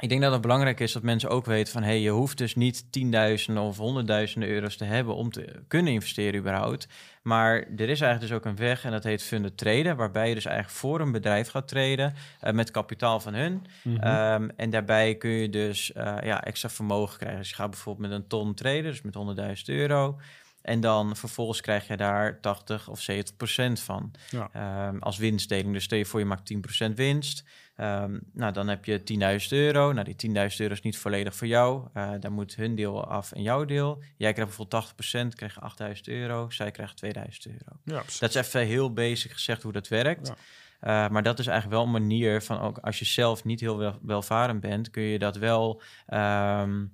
Ik 0.00 0.08
denk 0.08 0.20
dat 0.20 0.32
het 0.32 0.40
belangrijk 0.40 0.80
is 0.80 0.92
dat 0.92 1.02
mensen 1.02 1.28
ook 1.28 1.46
weten 1.46 1.72
van... 1.72 1.82
hey, 1.82 2.00
je 2.00 2.10
hoeft 2.10 2.38
dus 2.38 2.54
niet 2.54 2.92
tienduizenden 2.92 3.62
of 3.62 3.76
honderdduizenden 3.76 4.48
euro's 4.48 4.76
te 4.76 4.84
hebben... 4.84 5.14
om 5.14 5.30
te 5.30 5.62
kunnen 5.68 5.92
investeren 5.92 6.40
überhaupt. 6.40 6.88
Maar 7.22 7.54
er 7.56 7.88
is 7.88 8.00
eigenlijk 8.00 8.20
dus 8.20 8.32
ook 8.32 8.44
een 8.44 8.56
weg 8.56 8.84
en 8.84 8.90
dat 8.90 9.04
heet 9.04 9.22
funded 9.22 9.56
traden... 9.56 9.96
waarbij 9.96 10.28
je 10.28 10.34
dus 10.34 10.44
eigenlijk 10.44 10.76
voor 10.78 11.00
een 11.00 11.12
bedrijf 11.12 11.48
gaat 11.48 11.68
traden... 11.68 12.14
eh, 12.40 12.52
met 12.52 12.70
kapitaal 12.70 13.20
van 13.20 13.34
hun. 13.34 13.66
Mhm. 13.82 13.96
Ehm, 13.96 14.48
en 14.56 14.70
daarbij 14.70 15.14
kun 15.14 15.30
je 15.30 15.48
dus 15.48 15.92
eh, 15.92 16.16
ja, 16.22 16.44
extra 16.44 16.68
vermogen 16.68 17.18
krijgen. 17.18 17.38
Dus 17.38 17.48
je 17.48 17.54
gaat 17.54 17.70
bijvoorbeeld 17.70 18.08
met 18.08 18.18
een 18.18 18.26
ton 18.26 18.54
traden, 18.54 18.82
dus 18.82 19.02
met 19.02 19.14
100.000 19.14 19.64
euro. 19.64 20.18
En 20.62 20.80
dan 20.80 21.16
vervolgens 21.16 21.60
krijg 21.60 21.86
je 21.86 21.96
daar 21.96 22.40
80 22.40 22.88
of 22.88 23.00
70 23.00 23.36
procent 23.36 23.80
van 23.80 24.12
Ja. 24.30 24.48
Ehm, 24.52 24.98
als 24.98 25.18
winstdeling. 25.18 25.72
Dus 25.72 25.84
stel 25.84 25.98
je 25.98 26.06
voor 26.06 26.20
je 26.20 26.26
maakt 26.26 26.46
10 26.46 26.60
procent 26.60 26.96
winst. 26.96 27.44
Ehm, 27.80 28.18
nou, 28.32 28.52
dan 28.52 28.68
heb 28.68 28.84
je 28.84 29.02
10.000 29.02 29.52
euro. 29.52 29.92
Nou, 29.92 30.04
die 30.04 30.14
10.000 30.14 30.60
euro 30.60 30.72
is 30.72 30.80
niet 30.80 30.98
volledig 30.98 31.34
voor 31.34 31.46
jou. 31.46 31.88
Eh 31.92 32.10
daar 32.20 32.32
moet 32.32 32.54
hun 32.54 32.74
deel 32.74 33.04
af 33.04 33.32
en 33.32 33.42
jouw 33.42 33.64
deel. 33.64 33.98
Jij 33.98 34.32
krijgt 34.32 34.36
bijvoorbeeld 34.36 34.70
80 34.70 34.94
procent, 34.94 35.34
krijg 35.34 35.54
je 35.54 35.60
8.000 35.60 36.00
euro. 36.04 36.50
Zij 36.50 36.70
krijgt 36.70 37.04
2.000 37.04 37.10
euro. 37.46 37.80
ja. 37.84 38.02
Dat 38.18 38.28
is 38.28 38.34
even 38.34 38.66
heel 38.66 38.92
basic 38.92 39.30
gezegd 39.30 39.62
hoe 39.62 39.72
dat 39.72 39.88
werkt. 39.88 40.28
Ja. 40.28 40.34
Eh, 40.80 41.10
maar 41.10 41.22
dat 41.22 41.38
is 41.38 41.46
eigenlijk 41.46 41.76
wel 41.76 41.86
een 41.86 42.02
manier 42.02 42.42
van 42.42 42.60
ook 42.60 42.78
als 42.78 42.98
je 42.98 43.04
zelf 43.04 43.44
niet 43.44 43.60
heel 43.60 43.78
wel, 43.78 43.98
welvarend 44.02 44.60
bent, 44.60 44.90
kun 44.90 45.02
je 45.02 45.18
dat 45.18 45.36
wel 45.36 45.82
ehm, 46.06 46.86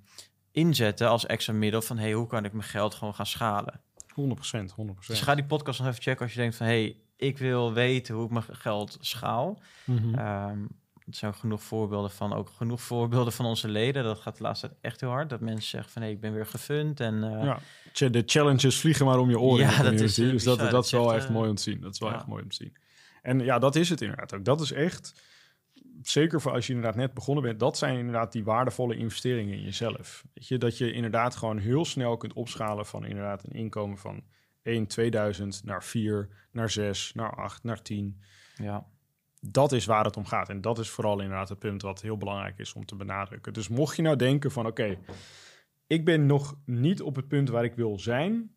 inzetten 0.53 1.09
als 1.09 1.27
extra 1.27 1.53
middel 1.53 1.83
van 1.83 1.99
hey, 1.99 2.13
hoe 2.13 2.27
kan 2.27 2.45
ik 2.45 2.53
mijn 2.53 2.69
geld 2.69 2.95
gewoon 2.95 3.15
gaan 3.15 3.27
schalen? 3.27 3.81
100% 4.21 4.75
100% 4.81 5.07
Dus 5.07 5.21
ga 5.21 5.35
die 5.35 5.45
podcast 5.45 5.79
nog 5.79 5.89
even 5.89 6.03
checken 6.03 6.23
als 6.23 6.35
je 6.35 6.41
denkt 6.41 6.57
van 6.57 6.67
hey, 6.67 6.97
ik 7.17 7.39
wil 7.39 7.73
weten 7.73 8.15
hoe 8.15 8.25
ik 8.25 8.31
mijn 8.31 8.45
geld 8.51 8.97
schaal. 9.01 9.61
Mhm. 9.85 10.15
Ehm, 10.15 10.63
er 11.07 11.15
zijn 11.15 11.33
ook 11.33 11.39
genoeg 11.39 11.63
voorbeelden 11.63 12.11
van, 12.11 12.33
ook 12.33 12.51
genoeg 12.51 12.81
voorbeelden 12.81 13.33
van 13.33 13.47
onze 13.47 13.69
leden. 13.69 14.05
Dat 14.05 14.19
gaat 14.19 14.37
de 14.37 14.43
laatste 14.43 14.67
tijd 14.67 14.79
echt 14.81 15.01
heel 15.01 15.11
hard. 15.11 15.31
Dat 15.31 15.41
mensen 15.41 15.69
zeggen 15.69 15.93
van 15.93 16.03
hey, 16.03 16.11
ik 16.11 16.21
ben 16.21 16.33
weer 16.33 16.47
gefund 16.47 17.01
en 17.01 17.25
eh, 17.25 17.45
ja. 17.93 18.09
De 18.09 18.23
challenges 18.27 18.81
vliegen 18.81 19.07
maar 19.07 19.19
om 19.19 19.31
je 19.31 19.39
oren. 19.39 19.67
Ja, 19.67 19.83
dat 19.83 19.93
is, 19.93 20.19
eh, 20.19 20.31
dus 20.31 20.45
dat, 20.45 20.57
bizar. 20.57 20.57
dat 20.57 20.71
Dat 20.71 20.85
is 20.85 20.93
is 20.93 20.99
wel 20.99 21.15
echt, 21.15 21.27
eh, 21.27 21.31
mooi 21.31 21.49
om 21.49 21.55
te 21.55 21.63
zien. 21.63 21.81
Dat 21.81 21.93
is 21.93 21.99
wel 21.99 22.09
ja. 22.09 22.15
echt 22.15 22.27
mooi 22.27 22.43
om 22.43 22.49
te 22.49 22.57
zien. 22.57 22.77
En 23.23 23.39
ja, 23.41 23.59
dat 23.59 23.77
is 23.77 23.89
het 23.89 24.01
inderdaad 24.01 24.35
ook. 24.35 24.45
Dat 24.45 24.61
is 24.61 24.73
echt, 24.73 25.23
zeker 26.03 26.41
voor 26.41 26.53
als 26.53 26.67
je 26.67 26.73
inderdaad 26.73 26.97
net 26.97 27.15
begonnen 27.15 27.45
bent, 27.45 27.61
dat 27.61 27.79
zijn 27.79 27.99
inderdaad 27.99 28.33
die 28.33 28.45
waardevolle 28.45 28.97
investeringen 28.97 29.55
in 29.55 29.63
jezelf. 29.63 30.25
Weet 30.35 30.49
je, 30.49 30.59
dat 30.59 30.79
je 30.79 30.93
inderdaad 30.93 31.37
gewoon 31.37 31.59
heel 31.59 31.85
snel 31.85 32.17
kunt 32.17 32.33
opschalen 32.33 32.87
van 32.87 33.05
inderdaad 33.05 33.45
een 33.45 33.55
inkomen 33.55 33.99
van 33.99 34.23
1, 34.67 34.87
2000 34.87 35.65
naar 35.65 35.85
4, 35.85 36.29
naar 36.53 36.71
6, 36.71 37.13
naar 37.15 37.37
8, 37.37 37.65
naar 37.65 37.83
10. 37.83 38.21
ja. 38.57 38.87
dat 39.41 39.73
is 39.73 39.87
waar 39.87 40.05
het 40.05 40.17
om 40.17 40.27
gaat. 40.27 40.49
En 40.49 40.61
dat 40.61 40.79
is 40.79 40.91
vooral 40.91 41.21
inderdaad 41.21 41.49
het 41.49 41.59
punt 41.59 41.83
wat 41.83 42.03
heel 42.03 42.17
belangrijk 42.17 42.59
is 42.59 42.73
om 42.73 42.85
te 42.85 42.97
benadrukken. 42.97 43.53
Dus 43.53 43.69
mocht 43.69 43.97
je 43.97 44.03
nou 44.03 44.17
denken 44.17 44.51
van 44.51 44.67
oké, 44.67 44.99
ik 45.87 46.05
ben 46.05 46.27
nog 46.27 46.59
niet 46.65 47.03
op 47.03 47.17
het 47.17 47.29
punt 47.29 47.49
waar 47.49 47.65
ik 47.65 47.75
wil 47.75 47.99
zijn, 47.99 48.55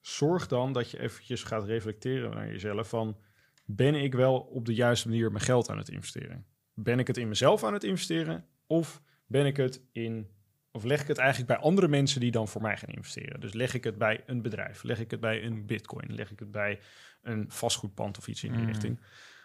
zorg 0.00 0.46
dan 0.46 0.72
dat 0.72 0.90
je 0.90 1.00
eventjes 1.00 1.42
gaat 1.42 1.64
reflecteren 1.64 2.30
naar 2.30 2.46
jezelf 2.46 2.88
van 2.88 3.16
ben 3.64 3.94
ik 3.94 4.14
wel 4.14 4.38
op 4.38 4.64
de 4.66 4.74
juiste 4.74 5.08
manier 5.08 5.32
mijn 5.32 5.44
geld 5.44 5.70
aan 5.70 5.78
het 5.78 5.88
investeren? 5.88 6.46
Ben 6.74 6.98
ik 6.98 7.06
het 7.06 7.16
in 7.16 7.28
mezelf 7.28 7.64
aan 7.64 7.72
het 7.72 7.84
investeren 7.84 8.44
of 8.66 9.02
ben 9.26 9.46
ik 9.46 9.56
het 9.56 9.82
in 9.92 10.28
of 10.72 10.84
leg 10.84 11.00
ik 11.00 11.06
het 11.08 11.18
eigenlijk 11.18 11.48
bij 11.48 11.58
andere 11.58 11.88
mensen 11.88 12.20
die 12.20 12.30
dan 12.30 12.48
voor 12.48 12.62
mij 12.62 12.76
gaan 12.76 12.88
investeren? 12.88 13.40
Dus 13.40 13.52
leg 13.52 13.74
ik 13.74 13.84
het 13.84 13.98
bij 13.98 14.22
een 14.26 14.42
bedrijf, 14.42 14.82
leg 14.82 14.98
ik 15.00 15.10
het 15.10 15.20
bij 15.20 15.44
een 15.44 15.66
bitcoin, 15.66 16.14
leg 16.14 16.30
ik 16.30 16.38
het 16.38 16.50
bij 16.50 16.80
een 17.22 17.44
vastgoedpand 17.48 18.18
of 18.18 18.28
iets 18.28 18.44
in 18.44 18.52
die 18.52 18.60
Mm. 18.60 18.66
richting? 18.66 19.00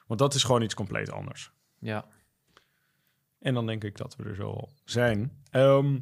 Want 0.07 0.19
dat 0.19 0.33
is 0.33 0.43
gewoon 0.43 0.61
iets 0.61 0.73
compleet 0.73 1.11
anders. 1.11 1.51
ja. 1.79 2.05
En 3.39 3.53
dan 3.53 3.65
denk 3.65 3.83
ik 3.83 3.97
dat 3.97 4.15
we 4.15 4.23
er 4.23 4.35
zo 4.35 4.43
al 4.49 4.73
zijn. 4.85 5.31
Ehm, 5.49 5.99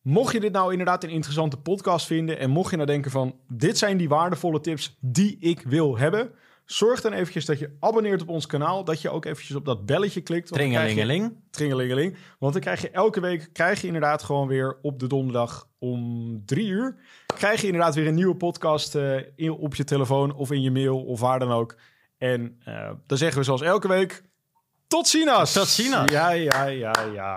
mocht 0.00 0.32
je 0.32 0.40
dit 0.40 0.52
nou 0.52 0.70
inderdaad 0.70 1.04
een 1.04 1.10
interessante 1.10 1.56
podcast 1.56 2.06
vinden... 2.06 2.38
en 2.38 2.50
mocht 2.50 2.70
je 2.70 2.76
nou 2.76 2.88
denken 2.88 3.10
van... 3.10 3.40
dit 3.48 3.78
zijn 3.78 3.96
die 3.96 4.08
waardevolle 4.08 4.60
tips 4.60 4.96
die 5.00 5.38
ik 5.38 5.60
wil 5.60 5.98
hebben... 5.98 6.30
zorg 6.70 7.00
dan 7.00 7.12
eventjes 7.12 7.44
dat 7.44 7.58
je 7.58 7.76
abonneert 7.80 8.22
op 8.22 8.28
ons 8.28 8.46
kanaal. 8.46 8.84
Dat 8.84 9.00
je 9.02 9.10
ook 9.10 9.24
eventjes 9.24 9.56
op 9.56 9.64
dat 9.64 9.86
belletje 9.86 10.20
klikt. 10.20 10.48
je- 10.48 10.54
Tringelingeling. 10.54 11.36
Tringelingeling. 11.50 12.16
Want 12.38 12.52
dan 12.52 12.62
krijg 12.62 12.80
je 12.80 12.90
elke 12.90 13.20
week, 13.20 13.48
krijg 13.52 13.80
je 13.80 13.86
inderdaad 13.86 14.22
gewoon 14.22 14.48
weer 14.48 14.78
op 14.82 14.98
de 15.00 15.06
donderdag 15.06 15.68
om 15.78 16.42
drie 16.46 16.66
uur, 16.68 16.96
krijg 17.36 17.60
je 17.60 17.66
inderdaad 17.66 17.94
weer 17.94 18.06
een 18.06 18.14
nieuwe 18.14 18.36
podcast 18.36 18.94
eh, 18.94 19.16
in, 19.34 19.50
op 19.50 19.74
je 19.74 19.84
telefoon 19.84 20.34
of 20.34 20.50
in 20.52 20.62
je 20.62 20.70
mail 20.70 21.04
of 21.04 21.20
waar 21.20 21.38
dan 21.38 21.50
ook. 21.50 21.76
En 22.18 22.60
eh, 22.64 22.90
dan 23.06 23.18
zeggen 23.18 23.38
we 23.38 23.44
zoals 23.44 23.62
elke 23.62 23.88
week, 23.88 24.22
tot 24.88 25.08
ziens! 25.08 25.52
Tot 25.52 25.66
ziens. 25.68 26.10
Ja, 26.10 26.30
ja, 26.30 26.64
ja, 26.66 26.92
ja. 27.14 27.36